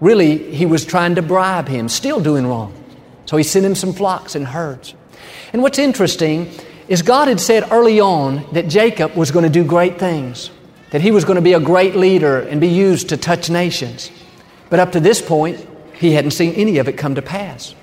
Really, 0.00 0.52
he 0.52 0.66
was 0.66 0.84
trying 0.84 1.14
to 1.14 1.22
bribe 1.22 1.68
him, 1.68 1.88
still 1.88 2.20
doing 2.20 2.46
wrong. 2.46 2.74
So 3.26 3.36
he 3.36 3.42
sent 3.42 3.64
him 3.64 3.74
some 3.74 3.92
flocks 3.92 4.34
and 4.34 4.46
herds. 4.46 4.94
And 5.52 5.62
what's 5.62 5.78
interesting 5.78 6.50
is 6.88 7.02
God 7.02 7.28
had 7.28 7.40
said 7.40 7.70
early 7.70 8.00
on 8.00 8.44
that 8.52 8.68
Jacob 8.68 9.14
was 9.14 9.30
going 9.30 9.44
to 9.44 9.50
do 9.50 9.64
great 9.64 9.98
things, 9.98 10.50
that 10.90 11.00
he 11.00 11.10
was 11.10 11.24
going 11.24 11.36
to 11.36 11.42
be 11.42 11.54
a 11.54 11.60
great 11.60 11.96
leader 11.96 12.40
and 12.40 12.60
be 12.60 12.68
used 12.68 13.08
to 13.10 13.16
touch 13.16 13.48
nations. 13.48 14.10
But 14.68 14.80
up 14.80 14.92
to 14.92 15.00
this 15.00 15.22
point, 15.22 15.66
he 15.94 16.12
hadn't 16.12 16.32
seen 16.32 16.54
any 16.54 16.78
of 16.78 16.88
it 16.88 16.98
come 16.98 17.14
to 17.14 17.22
pass. 17.22 17.74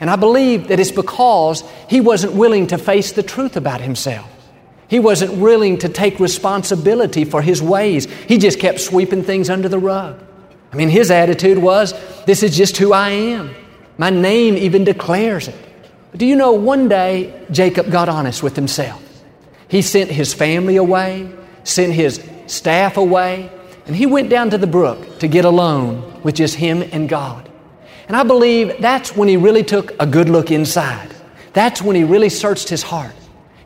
And 0.00 0.08
I 0.08 0.16
believe 0.16 0.68
that 0.68 0.80
it's 0.80 0.92
because 0.92 1.62
he 1.88 2.00
wasn't 2.00 2.34
willing 2.34 2.68
to 2.68 2.78
face 2.78 3.12
the 3.12 3.22
truth 3.22 3.56
about 3.56 3.80
himself. 3.80 4.28
He 4.88 5.00
wasn't 5.00 5.34
willing 5.34 5.78
to 5.78 5.88
take 5.88 6.18
responsibility 6.18 7.24
for 7.24 7.42
his 7.42 7.60
ways. 7.60 8.06
He 8.06 8.38
just 8.38 8.58
kept 8.58 8.80
sweeping 8.80 9.22
things 9.22 9.50
under 9.50 9.68
the 9.68 9.78
rug. 9.78 10.24
I 10.72 10.76
mean, 10.76 10.88
his 10.88 11.10
attitude 11.10 11.58
was, 11.58 11.94
This 12.24 12.42
is 12.42 12.56
just 12.56 12.76
who 12.76 12.92
I 12.92 13.10
am. 13.10 13.54
My 13.96 14.10
name 14.10 14.56
even 14.56 14.84
declares 14.84 15.48
it. 15.48 15.56
But 16.10 16.20
do 16.20 16.26
you 16.26 16.36
know, 16.36 16.52
one 16.52 16.88
day 16.88 17.46
Jacob 17.50 17.90
got 17.90 18.08
honest 18.08 18.42
with 18.42 18.56
himself. 18.56 19.02
He 19.68 19.82
sent 19.82 20.10
his 20.10 20.32
family 20.32 20.76
away, 20.76 21.30
sent 21.64 21.92
his 21.92 22.22
staff 22.46 22.96
away, 22.96 23.50
and 23.86 23.94
he 23.94 24.06
went 24.06 24.30
down 24.30 24.50
to 24.50 24.58
the 24.58 24.66
brook 24.66 25.18
to 25.20 25.28
get 25.28 25.44
alone 25.44 26.22
with 26.22 26.36
just 26.36 26.54
him 26.54 26.82
and 26.82 27.08
God. 27.08 27.50
And 28.06 28.16
I 28.16 28.22
believe 28.22 28.80
that's 28.80 29.14
when 29.14 29.28
he 29.28 29.36
really 29.36 29.62
took 29.62 29.92
a 30.00 30.06
good 30.06 30.28
look 30.28 30.50
inside. 30.50 31.14
That's 31.52 31.82
when 31.82 31.96
he 31.96 32.04
really 32.04 32.30
searched 32.30 32.68
his 32.68 32.82
heart. 32.82 33.14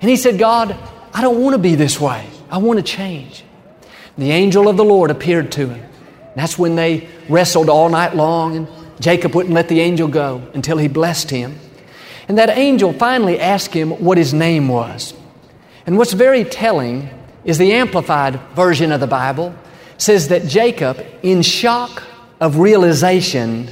And 0.01 0.11
he 0.11 0.17
said, 0.17 0.39
God, 0.39 0.77
I 1.15 1.21
don't 1.21 1.41
want 1.41 1.55
to 1.55 1.59
be 1.59 1.77
this 1.77 2.01
way. 2.01 2.27
I 2.51 2.59
want 2.59 2.79
to 2.79 2.83
change. 2.83 3.45
The 4.19 4.31
angel 4.33 4.69
of 4.69 4.77
the 4.77 4.85
Lord 4.85 5.11
appeared 5.11 5.53
to 5.53 5.69
him. 5.69 5.92
That's 6.35 6.59
when 6.59 6.77
they 6.77 7.09
wrestled 7.29 7.69
all 7.69 7.89
night 7.89 8.17
long, 8.17 8.57
and 8.57 8.69
Jacob 9.01 9.35
wouldn't 9.35 9.55
let 9.55 9.69
the 9.69 9.81
angel 9.81 10.09
go 10.09 10.43
until 10.55 10.79
he 10.79 10.89
blessed 10.89 11.31
him. 11.31 11.59
And 12.29 12.39
that 12.39 12.51
angel 12.51 12.93
finally 12.93 13.39
asked 13.39 13.75
him 13.75 13.91
what 13.91 14.17
his 14.17 14.33
name 14.33 14.69
was. 14.69 15.15
And 15.87 15.99
what's 15.99 16.13
very 16.13 16.45
telling 16.45 17.09
is 17.45 17.59
the 17.59 17.73
amplified 17.73 18.41
version 18.55 18.93
of 18.93 19.01
the 19.01 19.07
Bible 19.07 19.55
says 19.99 20.29
that 20.29 20.47
Jacob, 20.47 21.05
in 21.23 21.43
shock 21.43 22.03
of 22.41 22.59
realization, 22.59 23.69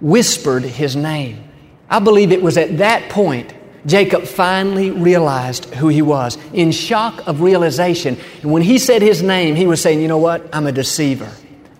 whispered 0.00 0.64
his 0.64 0.96
name. 0.96 1.42
I 1.88 2.00
believe 2.00 2.32
it 2.32 2.42
was 2.42 2.56
at 2.56 2.78
that 2.78 3.10
point 3.10 3.54
Jacob 3.84 4.24
finally 4.24 4.90
realized 4.90 5.66
who 5.74 5.88
he 5.88 6.02
was 6.02 6.38
in 6.52 6.70
shock 6.70 7.26
of 7.26 7.40
realization. 7.40 8.16
And 8.42 8.52
when 8.52 8.62
he 8.62 8.78
said 8.78 9.02
his 9.02 9.22
name, 9.22 9.56
he 9.56 9.66
was 9.66 9.80
saying, 9.80 10.00
You 10.00 10.08
know 10.08 10.18
what? 10.18 10.48
I'm 10.54 10.66
a 10.66 10.72
deceiver. 10.72 11.30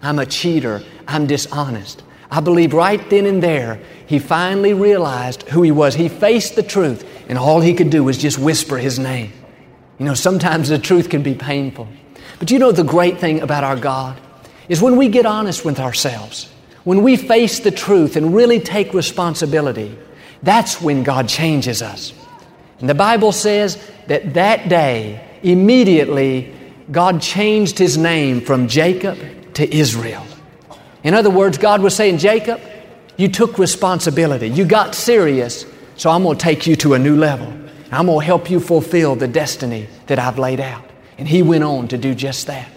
I'm 0.03 0.19
a 0.19 0.27
cheater. 0.27 0.83
I'm 1.07 1.27
dishonest. 1.27 2.03
I 2.31 2.41
believe 2.41 2.73
right 2.73 3.09
then 3.11 3.27
and 3.27 3.43
there, 3.43 3.81
he 4.07 4.19
finally 4.19 4.73
realized 4.73 5.43
who 5.43 5.62
he 5.62 5.71
was. 5.71 5.95
He 5.95 6.09
faced 6.09 6.57
the 6.57 6.62
truth, 6.62 7.07
and 7.29 7.38
all 7.38 7.61
he 7.61 7.75
could 7.75 7.91
do 7.91 8.03
was 8.03 8.19
just 8.19 8.38
whisper 8.38 8.79
his 8.79 8.99
name. 8.99 9.33
You 9.99 10.07
know, 10.07 10.15
sometimes 10.15 10.69
the 10.69 10.79
truth 10.79 11.11
can 11.11 11.23
be 11.23 11.35
painful. 11.35 11.87
But 12.38 12.51
you 12.51 12.59
know, 12.59 12.73
the 12.73 12.85
great 12.85 13.19
thing 13.19 13.41
about 13.41 13.65
our 13.65 13.77
God 13.77 14.21
is 14.69 14.81
when 14.81 14.97
we 14.97 15.09
get 15.09 15.27
honest 15.27 15.65
with 15.65 15.79
ourselves, 15.79 16.51
when 16.85 17.03
we 17.03 17.17
face 17.17 17.61
the 17.61 17.71
truth 17.71 18.17
and 18.17 18.35
really 18.35 18.59
take 18.59 18.95
responsibility, 18.95 19.97
that's 20.43 20.81
when 20.81 21.05
God 21.05 21.29
changes 21.29 21.83
us. 21.83 22.12
And 22.81 22.88
the 22.88 22.95
Bible 22.95 23.31
says 23.31 23.79
that 24.09 24.35
that 24.35 24.69
day, 24.69 25.38
immediately, 25.43 26.53
God 26.91 27.21
changed 27.21 27.79
his 27.79 27.97
name 27.97 28.41
from 28.41 28.67
Jacob 28.67 29.19
to 29.55 29.75
Israel. 29.75 30.27
In 31.03 31.15
other 31.15 31.31
words, 31.31 31.59
God 31.59 31.83
was 31.83 31.95
saying, 31.97 32.19
Jacob, 32.19 32.61
you 33.17 33.29
took 33.29 33.59
responsibility. 33.59 34.49
You 34.49 34.65
got 34.65 34.95
serious, 34.95 35.67
so 35.97 36.11
I'm 36.11 36.23
going 36.23 36.38
to 36.38 36.43
take 36.43 36.67
you 36.67 36.77
to 36.77 36.95
a 36.95 36.99
new 36.99 37.17
level. 37.17 37.53
I'm 37.91 38.07
going 38.07 38.21
to 38.21 38.25
help 38.25 38.51
you 38.51 38.59
fulfill 38.59 39.17
the 39.17 39.29
destiny 39.29 39.87
that 40.07 40.19
I've 40.19 40.38
laid 40.38 40.61
out. 40.61 40.85
And 41.19 41.29
he 41.29 41.43
went 41.43 41.65
on 41.65 41.88
to 41.88 41.99
do 41.99 42.15
just 42.15 42.47
that. 42.47 42.69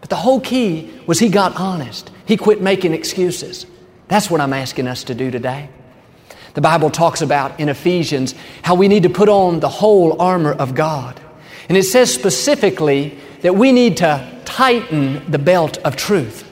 But 0.00 0.10
the 0.10 0.16
whole 0.16 0.40
key 0.40 0.90
was 1.06 1.18
he 1.18 1.28
got 1.28 1.56
honest. 1.56 2.10
He 2.24 2.36
quit 2.36 2.62
making 2.62 2.94
excuses. 2.94 3.66
That's 4.08 4.30
what 4.30 4.40
I'm 4.40 4.52
asking 4.52 4.88
us 4.88 5.04
to 5.04 5.14
do 5.14 5.30
today. 5.30 5.68
The 6.54 6.60
Bible 6.60 6.90
talks 6.90 7.22
about 7.22 7.60
in 7.60 7.68
Ephesians 7.68 8.34
how 8.62 8.74
we 8.74 8.88
need 8.88 9.04
to 9.04 9.10
put 9.10 9.28
on 9.28 9.60
the 9.60 9.68
whole 9.68 10.20
armor 10.20 10.52
of 10.52 10.74
God. 10.74 11.20
And 11.68 11.78
it 11.78 11.84
says 11.84 12.12
specifically 12.12 13.18
that 13.42 13.54
we 13.54 13.72
need 13.72 13.98
to 13.98 14.40
tighten 14.44 15.30
the 15.30 15.38
belt 15.38 15.78
of 15.78 15.96
truth. 15.96 16.50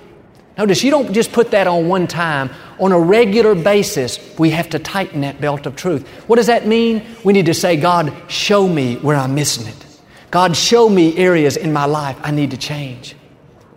Notice 0.59 0.85
you 0.85 0.91
don't 0.91 1.13
just 1.13 1.33
put 1.33 1.53
that 1.53 1.67
on 1.67 1.89
one 1.89 2.07
time. 2.07 2.51
On 2.79 2.93
a 2.93 2.99
regular 2.99 3.55
basis, 3.55 4.19
we 4.39 4.51
have 4.51 4.69
to 4.71 4.79
tighten 4.79 5.23
that 5.23 5.41
belt 5.41 5.67
of 5.67 5.77
truth. 5.77 6.07
What 6.27 6.37
does 6.37 6.47
that 6.49 6.67
mean? 6.67 7.05
We 7.25 7.33
need 7.33 7.47
to 7.47 7.55
say, 7.55 7.77
God, 7.77 8.13
show 8.29 8.69
me 8.69 8.97
where 8.97 9.17
I'm 9.17 9.35
missing 9.35 9.67
it. 9.67 9.87
God, 10.31 10.57
show 10.57 10.89
me 10.89 11.17
areas 11.17 11.57
in 11.57 11.73
my 11.73 11.87
life 11.87 12.17
I 12.23 12.31
need 12.31 12.51
to 12.53 12.57
change. 12.57 13.17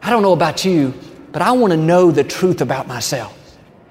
I 0.02 0.10
don't 0.10 0.22
know 0.22 0.34
about 0.34 0.66
you, 0.66 0.94
but 1.32 1.42
I 1.42 1.52
want 1.54 1.72
to 1.72 1.78
know 1.78 2.12
the 2.12 2.24
truth 2.24 2.62
about 2.62 2.88
myself. 2.88 3.38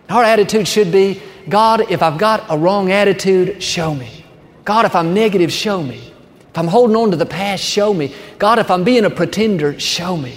Our 0.08 0.22
attitude 0.22 0.68
should 0.68 0.92
be 0.92 1.22
God, 1.48 1.90
if 1.90 2.02
I've 2.02 2.18
got 2.18 2.44
a 2.50 2.56
wrong 2.56 2.92
attitude, 2.92 3.62
show 3.62 3.94
me. 3.94 4.24
God, 4.64 4.84
if 4.84 4.94
I'm 4.94 5.12
negative, 5.12 5.52
show 5.52 5.82
me. 5.82 6.11
If 6.52 6.58
I'm 6.58 6.68
holding 6.68 6.96
on 6.96 7.10
to 7.12 7.16
the 7.16 7.24
past, 7.24 7.64
show 7.64 7.94
me. 7.94 8.14
God, 8.38 8.58
if 8.58 8.70
I'm 8.70 8.84
being 8.84 9.06
a 9.06 9.10
pretender, 9.10 9.80
show 9.80 10.18
me. 10.18 10.36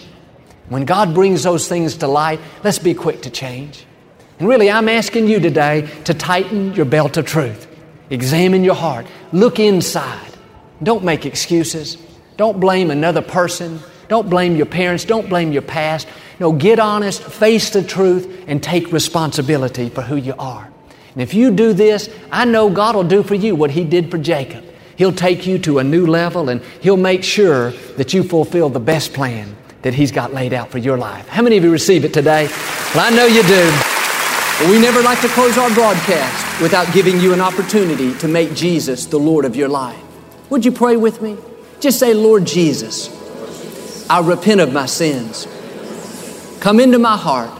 When 0.70 0.86
God 0.86 1.14
brings 1.14 1.44
those 1.44 1.68
things 1.68 1.98
to 1.98 2.08
light, 2.08 2.40
let's 2.64 2.80
be 2.80 2.94
quick 2.94 3.24
to 3.24 3.30
change. 3.30 3.86
And 4.40 4.48
really, 4.48 4.72
I'm 4.72 4.88
asking 4.88 5.28
you 5.28 5.42
today 5.42 5.90
to 6.06 6.14
tighten 6.14 6.74
your 6.74 6.86
belt 6.86 7.18
of 7.18 7.26
truth. 7.26 7.68
Examine 8.10 8.64
your 8.64 8.76
heart. 8.76 9.08
Look 9.34 9.60
inside. 9.60 10.32
Don't 10.82 11.04
make 11.04 11.26
excuses. 11.26 11.98
Don't 12.38 12.62
blame 12.62 12.92
another 12.92 13.22
person. 13.22 13.82
Don't 14.08 14.30
blame 14.30 14.56
your 14.56 14.68
parents. 14.68 15.04
Don't 15.04 15.28
blame 15.28 15.52
your 15.52 15.64
past. 15.64 16.08
No, 16.40 16.54
get 16.54 16.80
honest, 16.80 17.24
face 17.24 17.72
the 17.72 17.84
truth, 17.84 18.46
and 18.48 18.64
take 18.64 18.94
responsibility 18.94 19.90
for 19.90 20.02
who 20.02 20.16
you 20.16 20.36
are. 20.40 20.72
And 21.12 21.22
if 21.22 21.34
you 21.34 21.52
do 21.52 21.74
this, 21.74 22.10
I 22.32 22.46
know 22.46 22.70
God 22.70 22.96
will 22.96 23.04
do 23.04 23.22
for 23.22 23.36
you 23.36 23.54
what 23.54 23.72
He 23.72 23.84
did 23.84 24.10
for 24.10 24.18
Jacob. 24.18 24.64
He'll 24.98 25.14
take 25.14 25.46
you 25.46 25.60
to 25.60 25.80
a 25.80 25.84
new 25.84 26.06
level 26.06 26.50
and 26.50 26.62
He'll 26.82 26.98
make 26.98 27.24
sure 27.24 27.72
that 27.98 28.14
you 28.14 28.24
fulfill 28.24 28.70
the 28.70 28.80
best 28.80 29.14
plan 29.14 29.56
that 29.82 29.94
He's 29.94 30.12
got 30.12 30.34
laid 30.34 30.54
out 30.54 30.72
for 30.72 30.78
your 30.78 30.98
life. 30.98 31.28
How 31.28 31.42
many 31.42 31.58
of 31.58 31.64
you 31.64 31.72
receive 31.72 32.06
it 32.06 32.14
today? 32.14 32.48
Well, 32.94 33.06
I 33.06 33.16
know 33.16 33.26
you 33.26 33.44
do. 33.44 33.72
But 34.58 34.70
we 34.70 34.80
never 34.80 35.02
like 35.02 35.20
to 35.20 35.28
close 35.28 35.58
our 35.58 35.70
broadcast 35.74 36.62
without 36.62 36.94
giving 36.94 37.20
you 37.20 37.34
an 37.34 37.42
opportunity 37.42 38.14
to 38.20 38.28
make 38.30 38.54
Jesus 38.54 39.06
the 39.06 39.20
Lord 39.20 39.44
of 39.44 39.56
your 39.56 39.68
life. 39.68 40.02
Would 40.50 40.64
you 40.64 40.72
pray 40.72 40.96
with 40.96 41.22
me? 41.22 41.38
Just 41.82 42.00
say, 42.00 42.14
Lord 42.14 42.46
Jesus, 42.46 43.10
I 44.10 44.22
repent 44.22 44.62
of 44.62 44.72
my 44.72 44.86
sins. 44.86 45.46
Come 46.62 46.80
into 46.80 47.00
my 47.00 47.18
heart. 47.18 47.52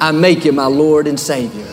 I 0.00 0.12
make 0.12 0.46
you 0.46 0.52
my 0.52 0.66
Lord 0.66 1.06
and 1.06 1.20
Savior. 1.20 1.66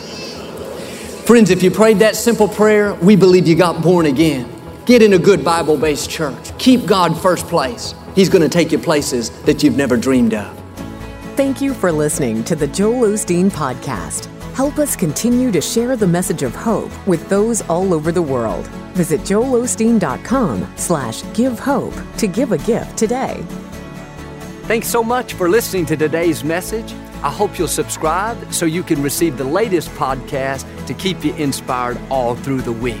Friends, 1.24 1.50
if 1.50 1.62
you 1.62 1.70
prayed 1.70 2.00
that 2.00 2.14
simple 2.14 2.48
prayer, 2.48 2.92
we 2.94 3.16
believe 3.16 3.48
you 3.48 3.54
got 3.54 3.82
born 3.82 4.04
again. 4.04 4.49
Get 4.90 5.02
in 5.02 5.12
a 5.12 5.18
good 5.20 5.44
Bible 5.44 5.76
based 5.76 6.10
church. 6.10 6.58
Keep 6.58 6.84
God 6.84 7.16
first 7.16 7.46
place. 7.46 7.94
He's 8.16 8.28
going 8.28 8.42
to 8.42 8.48
take 8.48 8.72
you 8.72 8.78
places 8.80 9.30
that 9.42 9.62
you've 9.62 9.76
never 9.76 9.96
dreamed 9.96 10.34
of. 10.34 10.52
Thank 11.36 11.60
you 11.60 11.74
for 11.74 11.92
listening 11.92 12.42
to 12.42 12.56
the 12.56 12.66
Joel 12.66 13.10
Osteen 13.10 13.52
Podcast. 13.52 14.24
Help 14.52 14.78
us 14.78 14.96
continue 14.96 15.52
to 15.52 15.60
share 15.60 15.94
the 15.94 16.08
message 16.08 16.42
of 16.42 16.56
hope 16.56 16.90
with 17.06 17.28
those 17.28 17.60
all 17.68 17.94
over 17.94 18.10
the 18.10 18.20
world. 18.20 18.66
Visit 18.94 19.20
joelosteen.com 19.20 20.72
slash 20.74 21.22
give 21.34 21.60
hope 21.60 21.94
to 22.16 22.26
give 22.26 22.50
a 22.50 22.58
gift 22.58 22.98
today. 22.98 23.44
Thanks 24.64 24.88
so 24.88 25.04
much 25.04 25.34
for 25.34 25.48
listening 25.48 25.86
to 25.86 25.96
today's 25.96 26.42
message. 26.42 26.92
I 27.22 27.30
hope 27.30 27.60
you'll 27.60 27.68
subscribe 27.68 28.52
so 28.52 28.66
you 28.66 28.82
can 28.82 29.00
receive 29.04 29.38
the 29.38 29.44
latest 29.44 29.88
podcast 29.90 30.66
to 30.88 30.94
keep 30.94 31.24
you 31.24 31.32
inspired 31.36 32.00
all 32.10 32.34
through 32.34 32.62
the 32.62 32.72
week. 32.72 33.00